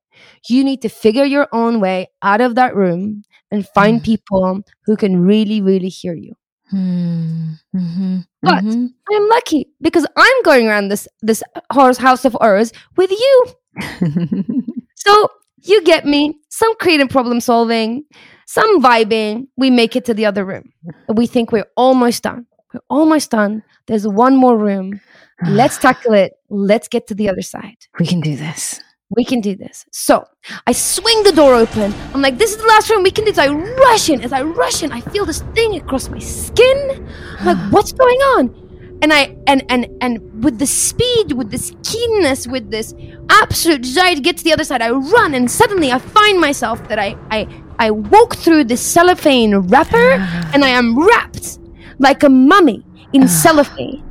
you 0.49 0.65
need 0.65 0.81
to 0.83 0.89
figure 0.89 1.25
your 1.25 1.49
own 1.53 1.81
way 1.81 2.09
out 2.23 2.41
of 2.41 2.55
that 2.55 2.75
room 2.75 3.23
and 3.51 3.67
find 3.75 4.01
Mm. 4.01 4.05
people 4.05 4.63
who 4.87 4.97
can 4.97 5.21
really, 5.21 5.61
really 5.61 5.89
hear 5.89 6.15
you. 6.15 6.35
Mm. 6.73 7.59
Mhm. 7.75 8.25
But 8.43 8.65
Mhm. 8.65 8.89
I'm 9.13 9.29
lucky 9.29 9.69
because 9.81 10.07
I'm 10.17 10.43
going 10.43 10.67
around 10.69 10.89
this 10.89 11.07
this 11.23 11.43
horse 11.73 11.99
house 11.99 12.25
of 12.25 12.33
horrors 12.41 12.73
with 12.97 13.11
you. 13.11 13.45
So 14.97 15.29
you 15.63 15.83
get 15.85 16.07
me 16.07 16.39
some 16.49 16.75
creative 16.81 17.11
problem 17.11 17.41
solving, 17.41 18.05
some 18.47 18.81
vibing. 18.83 19.49
We 19.57 19.69
make 19.71 19.97
it 19.97 20.05
to 20.07 20.15
the 20.15 20.25
other 20.27 20.45
room. 20.45 20.73
We 21.13 21.27
think 21.27 21.53
we're 21.53 21.69
almost 21.77 22.23
done. 22.23 22.47
We're 22.73 22.81
almost 22.89 23.31
done. 23.31 23.63
There's 23.87 24.07
one 24.09 24.35
more 24.37 24.57
room. 24.57 25.01
Let's 25.47 25.77
tackle 25.87 26.15
it. 26.15 26.33
Let's 26.55 26.87
get 26.87 27.09
to 27.09 27.15
the 27.15 27.29
other 27.29 27.43
side. 27.43 27.87
we 27.99 28.07
can 28.07 28.21
do 28.21 28.37
this. 28.37 28.81
We 29.11 29.25
can 29.25 29.41
do 29.41 29.57
this. 29.57 29.85
So 29.91 30.25
I 30.67 30.73
swing 30.73 31.23
the 31.25 31.33
door 31.33 31.55
open. 31.55 31.93
I'm 32.15 32.23
like, 32.23 32.39
this 32.39 32.53
is 32.53 32.59
the 32.59 32.67
last 32.67 32.89
room. 32.91 33.03
We 33.03 33.11
can 33.11 33.25
do 33.25 33.33
this. 33.33 33.39
I 33.39 33.49
rush 33.49 34.09
in. 34.09 34.21
As 34.23 34.33
I 34.33 34.43
rush 34.43 34.83
in, 34.83 34.93
I 34.93 35.01
feel 35.01 35.27
this 35.27 35.43
thing 35.55 35.75
across 35.77 36.09
my 36.09 36.21
skin. 36.21 37.07
I'm 37.41 37.47
like, 37.47 37.59
what's 37.73 37.93
going 37.93 38.19
on? 38.37 38.99
And 39.03 39.13
I 39.13 39.37
and 39.49 39.65
and 39.69 39.89
and 40.01 40.45
with 40.45 40.59
the 40.61 40.67
speed, 40.67 41.33
with 41.33 41.51
this 41.51 41.73
keenness, 41.83 42.47
with 42.47 42.71
this 42.71 42.95
absolute 43.29 43.83
desire 43.83 44.15
to 44.15 44.21
get 44.21 44.37
to 44.39 44.45
the 44.45 44.53
other 44.53 44.65
side, 44.65 44.81
I 44.81 44.91
run 44.91 45.35
and 45.35 45.51
suddenly 45.51 45.91
I 45.91 45.99
find 45.99 46.41
myself 46.41 46.89
that 46.89 46.99
I 46.99 47.17
I 47.31 47.49
I 47.79 47.91
walk 47.91 48.37
through 48.37 48.65
this 48.65 48.81
cellophane 48.81 49.57
wrapper 49.57 50.13
and 50.55 50.65
I 50.65 50.69
am 50.69 50.97
wrapped 50.97 51.59
like 51.99 52.23
a 52.23 52.29
mummy 52.29 52.87
in 53.13 53.29
cellophane. 53.29 54.03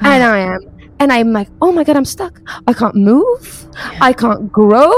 And 0.00 0.22
I 0.22 0.38
am 0.38 0.60
and 1.02 1.12
I'm 1.12 1.32
like, 1.32 1.48
oh 1.60 1.72
my 1.72 1.82
god, 1.84 1.96
I'm 1.96 2.04
stuck. 2.04 2.40
I 2.66 2.72
can't 2.72 2.94
move. 2.94 3.66
I 4.00 4.12
can't 4.12 4.50
grow. 4.52 4.94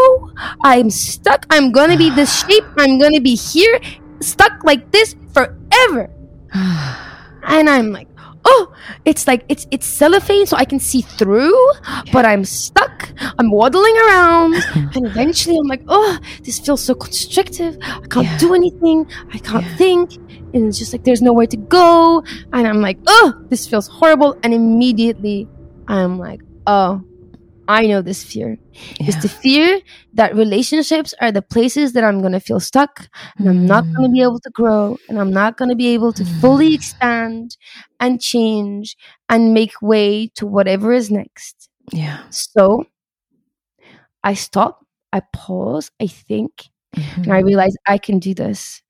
I'm 0.62 0.90
stuck. 0.90 1.46
I'm 1.50 1.72
gonna 1.72 1.96
be 1.96 2.10
this 2.10 2.30
shape. 2.44 2.64
I'm 2.78 2.98
gonna 2.98 3.20
be 3.20 3.34
here, 3.34 3.80
stuck 4.20 4.52
like 4.64 4.90
this 4.92 5.16
forever. 5.32 6.10
And 7.46 7.68
I'm 7.68 7.92
like, 7.92 8.08
oh, 8.46 8.72
it's 9.04 9.26
like 9.26 9.44
it's 9.50 9.66
it's 9.70 9.86
cellophane, 9.86 10.46
so 10.46 10.56
I 10.56 10.64
can 10.64 10.80
see 10.80 11.02
through, 11.02 11.52
but 12.10 12.24
I'm 12.24 12.44
stuck. 12.44 13.12
I'm 13.38 13.50
waddling 13.50 13.96
around, 14.08 14.54
and 14.96 15.04
eventually 15.06 15.56
I'm 15.60 15.66
like, 15.68 15.82
oh, 15.88 16.18
this 16.42 16.58
feels 16.58 16.80
so 16.82 16.94
constrictive. 16.94 17.76
I 17.82 18.00
can't 18.08 18.24
Yeah. 18.26 18.38
do 18.38 18.54
anything. 18.54 19.04
I 19.34 19.38
can't 19.38 19.62
Yeah. 19.64 19.76
think, 19.76 20.14
and 20.54 20.64
it's 20.68 20.78
just 20.78 20.92
like 20.94 21.04
there's 21.04 21.20
nowhere 21.20 21.46
to 21.48 21.56
go. 21.58 22.24
And 22.54 22.66
I'm 22.66 22.80
like, 22.80 22.96
oh, 23.06 23.34
this 23.50 23.66
feels 23.66 23.88
horrible. 23.88 24.38
And 24.42 24.54
immediately 24.54 25.46
I'm 25.88 26.18
like, 26.18 26.40
oh, 26.66 27.02
I 27.66 27.86
know 27.86 28.02
this 28.02 28.22
fear. 28.22 28.58
It's 29.00 29.20
the 29.22 29.28
fear 29.28 29.80
that 30.14 30.34
relationships 30.34 31.14
are 31.20 31.32
the 31.32 31.42
places 31.42 31.92
that 31.94 32.04
I'm 32.04 32.20
going 32.20 32.32
to 32.32 32.40
feel 32.40 32.60
stuck 32.60 33.08
and 33.38 33.48
I'm 33.48 33.66
not 33.66 33.84
going 33.84 34.08
to 34.08 34.12
be 34.12 34.18
mm. 34.18 34.24
able 34.24 34.40
to 34.40 34.50
grow 34.50 34.98
and 35.08 35.18
I'm 35.18 35.32
not 35.32 35.56
going 35.56 35.70
to 35.70 35.74
be 35.74 35.88
able 35.88 36.12
to 36.12 36.24
fully 36.24 36.70
mm. 36.70 36.74
expand 36.74 37.56
and 38.00 38.20
change 38.20 38.96
and 39.28 39.54
make 39.54 39.80
way 39.80 40.28
to 40.34 40.46
whatever 40.46 40.92
is 40.92 41.10
next. 41.10 41.70
Yeah. 41.92 42.22
So 42.30 42.84
I 44.22 44.34
stop, 44.34 44.84
I 45.12 45.22
pause, 45.32 45.90
I 46.00 46.06
think, 46.06 46.68
Mhm. 46.94 47.24
and 47.24 47.32
I 47.32 47.40
realize 47.40 47.74
I 47.86 47.98
can 47.98 48.18
do 48.18 48.34
this. 48.34 48.82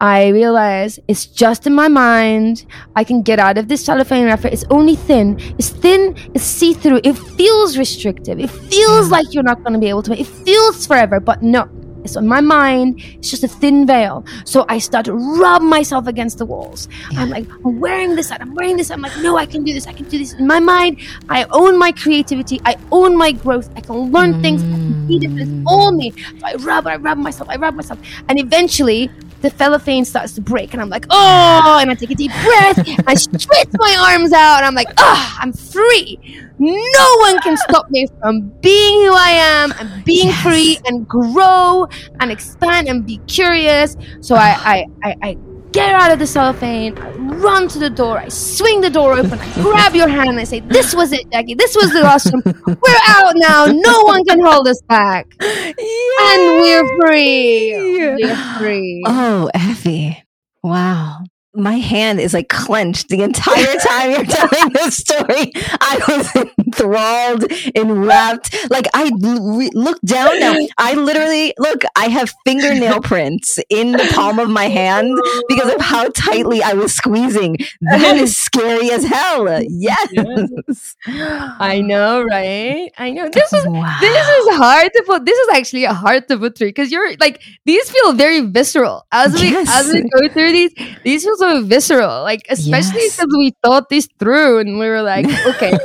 I 0.00 0.28
realize 0.28 0.98
it's 1.08 1.26
just 1.26 1.66
in 1.66 1.74
my 1.74 1.88
mind. 1.88 2.64
I 2.96 3.04
can 3.04 3.22
get 3.22 3.38
out 3.38 3.58
of 3.58 3.68
this 3.68 3.84
cellophane 3.84 4.24
wrapper. 4.26 4.48
It's 4.48 4.64
only 4.70 4.96
thin. 4.96 5.38
It's 5.58 5.68
thin. 5.68 6.16
It's 6.34 6.44
see 6.44 6.72
through. 6.74 7.00
It 7.04 7.16
feels 7.16 7.78
restrictive. 7.78 8.40
It 8.40 8.50
feels 8.50 9.10
like 9.10 9.26
you're 9.32 9.44
not 9.44 9.62
going 9.62 9.74
to 9.74 9.78
be 9.78 9.88
able 9.88 10.02
to. 10.04 10.18
It 10.18 10.26
feels 10.26 10.86
forever, 10.86 11.20
but 11.20 11.42
no. 11.42 11.68
It's 12.04 12.16
on 12.16 12.26
my 12.26 12.40
mind. 12.40 13.00
It's 13.18 13.30
just 13.30 13.44
a 13.44 13.48
thin 13.48 13.86
veil. 13.86 14.24
So 14.44 14.64
I 14.68 14.78
start 14.78 15.06
to 15.06 15.14
rub 15.14 15.62
myself 15.62 16.06
against 16.06 16.38
the 16.38 16.46
walls. 16.46 16.88
I'm 17.16 17.30
like, 17.30 17.46
I'm 17.64 17.80
wearing 17.80 18.16
this 18.16 18.30
out. 18.30 18.40
I'm 18.40 18.54
wearing 18.54 18.76
this. 18.76 18.90
I'm 18.90 19.00
like, 19.00 19.16
no, 19.18 19.36
I 19.36 19.46
can 19.46 19.62
do 19.64 19.72
this. 19.72 19.86
I 19.86 19.92
can 19.92 20.08
do 20.08 20.18
this. 20.18 20.32
In 20.34 20.46
my 20.46 20.60
mind, 20.60 20.98
I 21.28 21.44
own 21.50 21.78
my 21.78 21.92
creativity. 21.92 22.60
I 22.64 22.76
own 22.90 23.16
my 23.16 23.32
growth. 23.32 23.70
I 23.76 23.80
can 23.80 24.12
learn 24.12 24.42
things. 24.42 24.62
I 24.62 24.66
can 24.66 25.06
be 25.06 25.18
different. 25.18 25.42
It's 25.42 25.66
all 25.66 25.92
me. 25.92 26.10
So 26.10 26.46
I 26.46 26.54
rub, 26.54 26.86
I 26.86 26.96
rub 26.96 27.18
myself. 27.18 27.48
I 27.48 27.56
rub 27.56 27.74
myself. 27.74 27.98
And 28.28 28.38
eventually, 28.38 29.10
the 29.42 29.50
cellophane 29.50 30.04
starts 30.04 30.32
to 30.34 30.40
break. 30.40 30.72
And 30.72 30.80
I'm 30.80 30.88
like, 30.88 31.06
oh, 31.10 31.78
and 31.80 31.90
I 31.90 31.94
take 31.94 32.10
a 32.10 32.14
deep 32.14 32.32
breath. 32.32 32.78
and 32.78 33.04
I 33.06 33.14
stretch 33.14 33.68
my 33.74 34.12
arms 34.12 34.32
out. 34.32 34.58
And 34.58 34.66
I'm 34.66 34.74
like, 34.74 34.88
ah, 34.98 35.38
I'm 35.40 35.52
free. 35.52 36.18
No 36.58 37.16
one 37.18 37.38
can 37.40 37.56
stop 37.56 37.90
me 37.90 38.06
from 38.20 38.48
being 38.60 39.06
who 39.06 39.12
I 39.14 39.30
am 39.30 39.72
and 39.78 40.04
being 40.04 40.28
Yes. 40.28 40.42
free 40.42 40.78
and 40.86 41.06
grow 41.08 41.86
and 42.20 42.30
expand 42.30 42.88
and 42.88 43.04
be 43.04 43.18
curious. 43.26 43.96
So 44.20 44.36
I, 44.36 44.50
I, 44.64 44.86
I, 45.02 45.16
I 45.22 45.36
get 45.72 45.94
out 45.94 46.10
of 46.12 46.18
the 46.18 46.26
cellophane, 46.26 46.96
I 46.98 47.10
run 47.12 47.68
to 47.68 47.78
the 47.78 47.90
door, 47.90 48.18
I 48.18 48.28
swing 48.28 48.80
the 48.80 48.90
door 48.90 49.14
open, 49.14 49.38
I 49.38 49.52
grab 49.54 49.94
your 49.94 50.08
hand, 50.08 50.30
and 50.30 50.38
I 50.38 50.44
say, 50.44 50.60
This 50.60 50.94
was 50.94 51.12
it, 51.12 51.30
Jackie. 51.32 51.54
This 51.54 51.74
was 51.74 51.92
the 51.92 52.02
last 52.02 52.32
one. 52.32 52.42
We're 52.66 53.02
out 53.08 53.32
now. 53.36 53.66
No 53.66 54.02
one 54.02 54.24
can 54.24 54.40
hold 54.44 54.68
us 54.68 54.80
back. 54.88 55.26
And 55.40 56.60
we're 56.60 56.84
free. 57.00 57.72
We're 58.20 58.58
free. 58.58 59.02
Oh, 59.06 59.50
Effy. 59.54 60.16
Wow. 60.62 61.24
My 61.54 61.74
hand 61.74 62.18
is 62.18 62.32
like 62.32 62.48
clenched 62.48 63.08
the 63.08 63.22
entire 63.22 63.76
time 63.76 64.10
you're 64.12 64.24
telling 64.24 64.72
this 64.72 64.96
story. 64.96 65.52
I 65.80 66.00
was 66.08 66.34
enthralled, 66.58 67.44
enwrapped. 67.74 68.70
Like 68.70 68.86
I 68.94 69.10
re- 69.20 69.70
look 69.74 70.00
down 70.00 70.40
now. 70.40 70.56
I 70.78 70.94
literally 70.94 71.52
look. 71.58 71.82
I 71.94 72.06
have 72.08 72.32
fingernail 72.46 73.00
prints 73.02 73.58
in 73.68 73.92
the 73.92 74.10
palm 74.14 74.38
of 74.38 74.48
my 74.48 74.64
hand 74.68 75.18
because 75.48 75.74
of 75.74 75.80
how 75.82 76.08
tightly 76.16 76.62
I 76.62 76.72
was 76.72 76.94
squeezing. 76.94 77.58
That 77.82 78.16
is 78.16 78.34
scary 78.36 78.90
as 78.90 79.04
hell. 79.04 79.46
Yes. 79.68 80.96
I 81.06 81.82
know, 81.84 82.22
right? 82.22 82.90
I 82.96 83.10
know. 83.10 83.28
This 83.28 83.52
is 83.52 83.66
Wow. 83.66 83.98
this 84.00 84.28
is 84.28 84.56
hard 84.56 84.90
to 84.94 85.02
put. 85.06 85.26
This 85.26 85.38
is 85.38 85.48
actually 85.54 85.84
a 85.84 85.92
hard 85.92 86.28
to 86.28 86.38
put 86.38 86.56
through 86.56 86.68
because 86.68 86.90
you're 86.90 87.14
like 87.18 87.42
these 87.66 87.90
feel 87.90 88.12
very 88.14 88.40
visceral 88.40 89.06
as 89.12 89.34
we 89.40 89.54
as 89.56 89.92
we 89.92 90.02
go 90.08 90.28
through 90.28 90.52
these. 90.52 90.72
These 91.04 91.24
feel 91.24 91.36
so 91.42 91.62
visceral, 91.64 92.22
like 92.22 92.42
especially 92.48 93.02
Yes. 93.02 93.16
because 93.16 93.34
we 93.36 93.52
thought 93.64 93.88
this 93.88 94.08
through 94.18 94.58
and 94.60 94.78
we 94.78 94.86
were 94.88 95.02
like, 95.02 95.26
okay, 95.46 95.76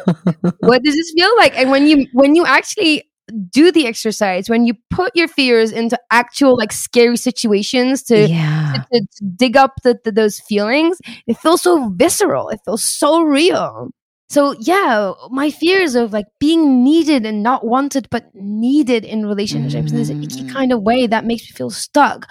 what 0.59 0.83
does 0.83 0.95
this 0.95 1.11
feel 1.15 1.35
like? 1.37 1.57
And 1.57 1.71
when 1.71 1.87
you 1.87 2.05
when 2.13 2.35
you 2.35 2.45
actually 2.45 3.03
do 3.51 3.71
the 3.71 3.87
exercise, 3.87 4.49
when 4.49 4.65
you 4.65 4.73
put 4.89 5.15
your 5.15 5.27
fears 5.27 5.71
into 5.71 5.99
actual 6.11 6.57
like 6.57 6.71
scary 6.71 7.17
situations 7.17 8.03
to 8.03 8.27
yeah. 8.27 8.83
to, 8.91 8.99
to 9.01 9.25
dig 9.35 9.57
up 9.57 9.73
the, 9.83 9.99
the, 10.03 10.11
those 10.11 10.39
feelings, 10.39 10.99
it 11.27 11.37
feels 11.37 11.63
so 11.63 11.89
visceral. 11.89 12.49
It 12.49 12.59
feels 12.65 12.83
so 12.83 13.21
real. 13.21 13.89
So 14.29 14.55
yeah, 14.59 15.13
my 15.29 15.49
fears 15.49 15.95
of 15.95 16.11
like 16.13 16.25
being 16.39 16.83
needed 16.83 17.25
and 17.25 17.41
not 17.41 17.65
wanted, 17.65 18.09
but 18.09 18.25
needed 18.33 19.05
in 19.05 19.25
relationships 19.25 19.91
in 19.91 19.97
this 19.99 20.09
icky 20.21 20.43
Mm. 20.43 20.53
kind 20.53 20.71
of 20.73 20.81
way 20.81 21.07
that 21.07 21.25
makes 21.25 21.43
me 21.43 21.53
feel 21.55 21.69
stuck. 21.69 22.29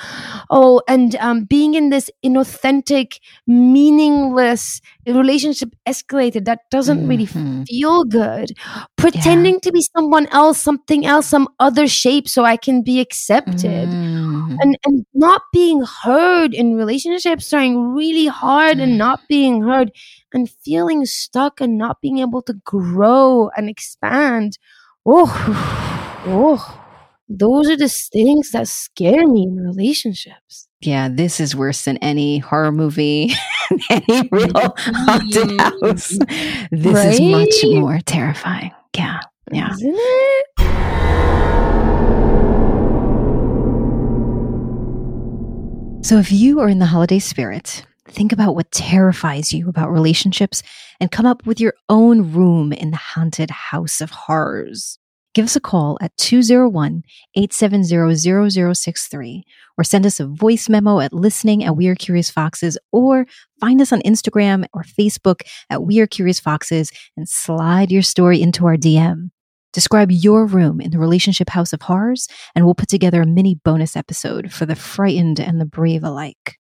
Oh, 0.50 0.82
and 0.88 1.16
um, 1.16 1.44
being 1.44 1.74
in 1.74 1.90
this 1.90 2.10
inauthentic, 2.24 3.18
meaningless 3.46 4.80
relationship 5.06 5.70
escalator 5.86 6.40
that 6.40 6.60
doesn't 6.70 7.06
really 7.06 7.26
Mhm. 7.26 7.64
feel 7.68 8.04
good. 8.04 8.52
Pretending 8.96 9.60
to 9.60 9.72
be 9.72 9.82
someone 9.96 10.26
else, 10.32 10.58
something 10.62 11.06
else, 11.06 11.26
some 11.26 11.48
other 11.58 11.86
shape, 11.88 12.28
so 12.28 12.44
I 12.44 12.56
can 12.56 12.82
be 12.82 13.00
accepted 13.00 13.96
Mm. 14.56 14.62
and 14.62 14.78
and 14.86 15.06
not 15.14 15.42
being 15.52 15.84
heard 16.04 16.54
in 16.54 16.74
relationships 16.76 17.50
trying 17.50 17.94
really 17.94 18.26
hard 18.26 18.78
and 18.78 18.98
not 18.98 19.20
being 19.28 19.62
heard 19.62 19.90
and 20.32 20.48
feeling 20.64 21.04
stuck 21.06 21.60
and 21.60 21.78
not 21.78 22.00
being 22.00 22.18
able 22.18 22.42
to 22.42 22.54
grow 22.64 23.50
and 23.56 23.68
expand 23.68 24.58
oh 25.06 25.32
oh 26.26 26.82
those 27.28 27.68
are 27.68 27.76
the 27.76 27.88
things 27.88 28.52
that 28.52 28.68
scare 28.68 29.26
me 29.26 29.42
in 29.44 29.56
relationships 29.56 30.68
Yeah, 30.80 31.08
this 31.08 31.40
is 31.40 31.56
worse 31.56 31.82
than 31.84 31.96
any 31.98 32.38
horror 32.38 32.70
movie, 32.70 33.32
any 33.90 34.28
real 34.30 34.74
haunted 34.76 35.58
house. 35.82 36.14
This 36.70 37.14
is 37.14 37.20
much 37.20 37.54
more 37.64 37.98
terrifying. 38.06 38.70
Yeah, 38.94 39.20
yeah. 39.50 39.72
isn't 39.72 39.94
it 39.96 40.65
So 46.06 46.18
if 46.18 46.30
you 46.30 46.60
are 46.60 46.68
in 46.68 46.78
the 46.78 46.86
holiday 46.86 47.18
spirit, 47.18 47.84
think 48.06 48.30
about 48.30 48.54
what 48.54 48.70
terrifies 48.70 49.52
you 49.52 49.68
about 49.68 49.90
relationships 49.90 50.62
and 51.00 51.10
come 51.10 51.26
up 51.26 51.44
with 51.44 51.58
your 51.58 51.74
own 51.88 52.30
room 52.30 52.72
in 52.72 52.92
the 52.92 52.96
haunted 52.96 53.50
house 53.50 54.00
of 54.00 54.10
horrors. 54.10 55.00
Give 55.34 55.46
us 55.46 55.56
a 55.56 55.60
call 55.60 55.98
at 56.00 56.16
201 56.16 57.02
870 57.34 58.74
0063 58.74 59.44
or 59.76 59.82
send 59.82 60.06
us 60.06 60.20
a 60.20 60.28
voice 60.28 60.68
memo 60.68 61.00
at 61.00 61.12
listening 61.12 61.64
at 61.64 61.76
We 61.76 61.88
Are 61.88 61.96
Curious 61.96 62.30
Foxes 62.30 62.78
or 62.92 63.26
find 63.58 63.80
us 63.80 63.90
on 63.90 64.00
Instagram 64.02 64.64
or 64.72 64.84
Facebook 64.84 65.40
at 65.70 65.82
We 65.82 65.98
Are 65.98 66.06
Curious 66.06 66.38
Foxes 66.38 66.92
and 67.16 67.28
slide 67.28 67.90
your 67.90 68.02
story 68.02 68.40
into 68.40 68.64
our 68.64 68.76
DM. 68.76 69.30
Describe 69.76 70.10
your 70.10 70.46
room 70.46 70.80
in 70.80 70.90
the 70.90 70.98
relationship 70.98 71.50
house 71.50 71.74
of 71.74 71.82
horrors, 71.82 72.28
and 72.54 72.64
we'll 72.64 72.74
put 72.74 72.88
together 72.88 73.20
a 73.20 73.26
mini 73.26 73.56
bonus 73.62 73.94
episode 73.94 74.50
for 74.50 74.64
the 74.64 74.74
frightened 74.74 75.38
and 75.38 75.60
the 75.60 75.66
brave 75.66 76.02
alike. 76.02 76.56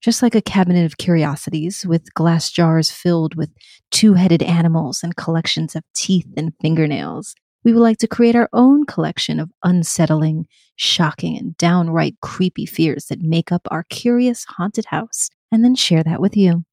Just 0.00 0.20
like 0.20 0.34
a 0.34 0.42
cabinet 0.42 0.84
of 0.84 0.98
curiosities 0.98 1.86
with 1.86 2.12
glass 2.14 2.50
jars 2.50 2.90
filled 2.90 3.36
with 3.36 3.50
two 3.92 4.14
headed 4.14 4.42
animals 4.42 5.04
and 5.04 5.14
collections 5.14 5.76
of 5.76 5.84
teeth 5.94 6.26
and 6.36 6.52
fingernails, 6.60 7.36
we 7.62 7.72
would 7.72 7.82
like 7.82 7.98
to 7.98 8.08
create 8.08 8.34
our 8.34 8.48
own 8.52 8.84
collection 8.84 9.38
of 9.38 9.52
unsettling, 9.62 10.48
shocking, 10.74 11.38
and 11.38 11.56
downright 11.56 12.16
creepy 12.20 12.66
fears 12.66 13.04
that 13.10 13.20
make 13.20 13.52
up 13.52 13.62
our 13.70 13.84
curious 13.90 14.44
haunted 14.48 14.86
house, 14.86 15.30
and 15.52 15.62
then 15.62 15.76
share 15.76 16.02
that 16.02 16.20
with 16.20 16.36
you. 16.36 16.64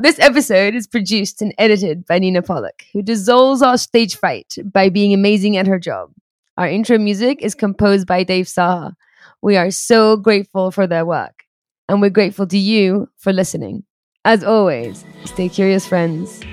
This 0.00 0.20
episode 0.20 0.76
is 0.76 0.86
produced 0.86 1.42
and 1.42 1.52
edited 1.58 2.06
by 2.06 2.20
Nina 2.20 2.40
Pollock, 2.40 2.84
who 2.92 3.02
dissolves 3.02 3.62
our 3.62 3.76
stage 3.76 4.14
fright 4.14 4.56
by 4.64 4.90
being 4.90 5.12
amazing 5.12 5.56
at 5.56 5.66
her 5.66 5.80
job. 5.80 6.12
Our 6.56 6.68
intro 6.68 6.98
music 6.98 7.42
is 7.42 7.56
composed 7.56 8.06
by 8.06 8.22
Dave 8.22 8.46
Saha. 8.46 8.92
We 9.42 9.56
are 9.56 9.72
so 9.72 10.16
grateful 10.16 10.70
for 10.70 10.86
their 10.86 11.04
work, 11.04 11.42
and 11.88 12.00
we're 12.00 12.10
grateful 12.10 12.46
to 12.46 12.56
you 12.56 13.08
for 13.16 13.32
listening. 13.32 13.82
As 14.24 14.44
always, 14.44 15.04
stay 15.24 15.48
curious, 15.48 15.84
friends. 15.84 16.44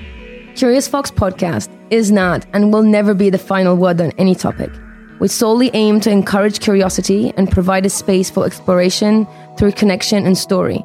Curious 0.56 0.88
Fox 0.88 1.12
podcast 1.12 1.70
is 1.90 2.10
not 2.10 2.44
and 2.52 2.72
will 2.72 2.82
never 2.82 3.14
be 3.14 3.30
the 3.30 3.38
final 3.38 3.76
word 3.76 4.00
on 4.00 4.10
any 4.18 4.34
topic. 4.34 4.72
We 5.20 5.28
solely 5.28 5.70
aim 5.72 6.00
to 6.00 6.10
encourage 6.10 6.58
curiosity 6.58 7.32
and 7.36 7.48
provide 7.48 7.86
a 7.86 7.90
space 7.90 8.28
for 8.28 8.44
exploration 8.44 9.24
through 9.56 9.72
connection 9.72 10.26
and 10.26 10.36
story. 10.36 10.84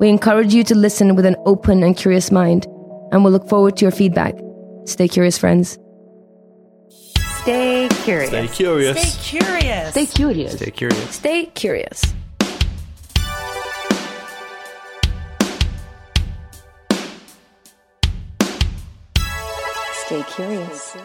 We 0.00 0.08
encourage 0.08 0.52
you 0.52 0.64
to 0.64 0.74
listen 0.74 1.14
with 1.14 1.24
an 1.24 1.36
open 1.46 1.82
and 1.82 1.96
curious 1.96 2.30
mind, 2.30 2.66
and 3.12 3.22
we'll 3.22 3.32
look 3.32 3.48
forward 3.48 3.76
to 3.76 3.84
your 3.84 3.92
feedback. 3.92 4.34
Stay 4.86 5.08
curious, 5.08 5.38
friends. 5.38 5.78
Stay 7.42 7.88
curious. 8.02 8.28
Stay 8.28 8.48
curious. 8.48 8.98
Stay 8.98 9.38
curious. 9.38 9.90
Stay 9.90 10.06
curious. 10.06 10.52
Stay 10.52 10.70
curious. 10.70 11.14
Stay 11.14 11.46
curious. 11.54 12.14
Stay 20.06 20.22
curious. 20.34 20.96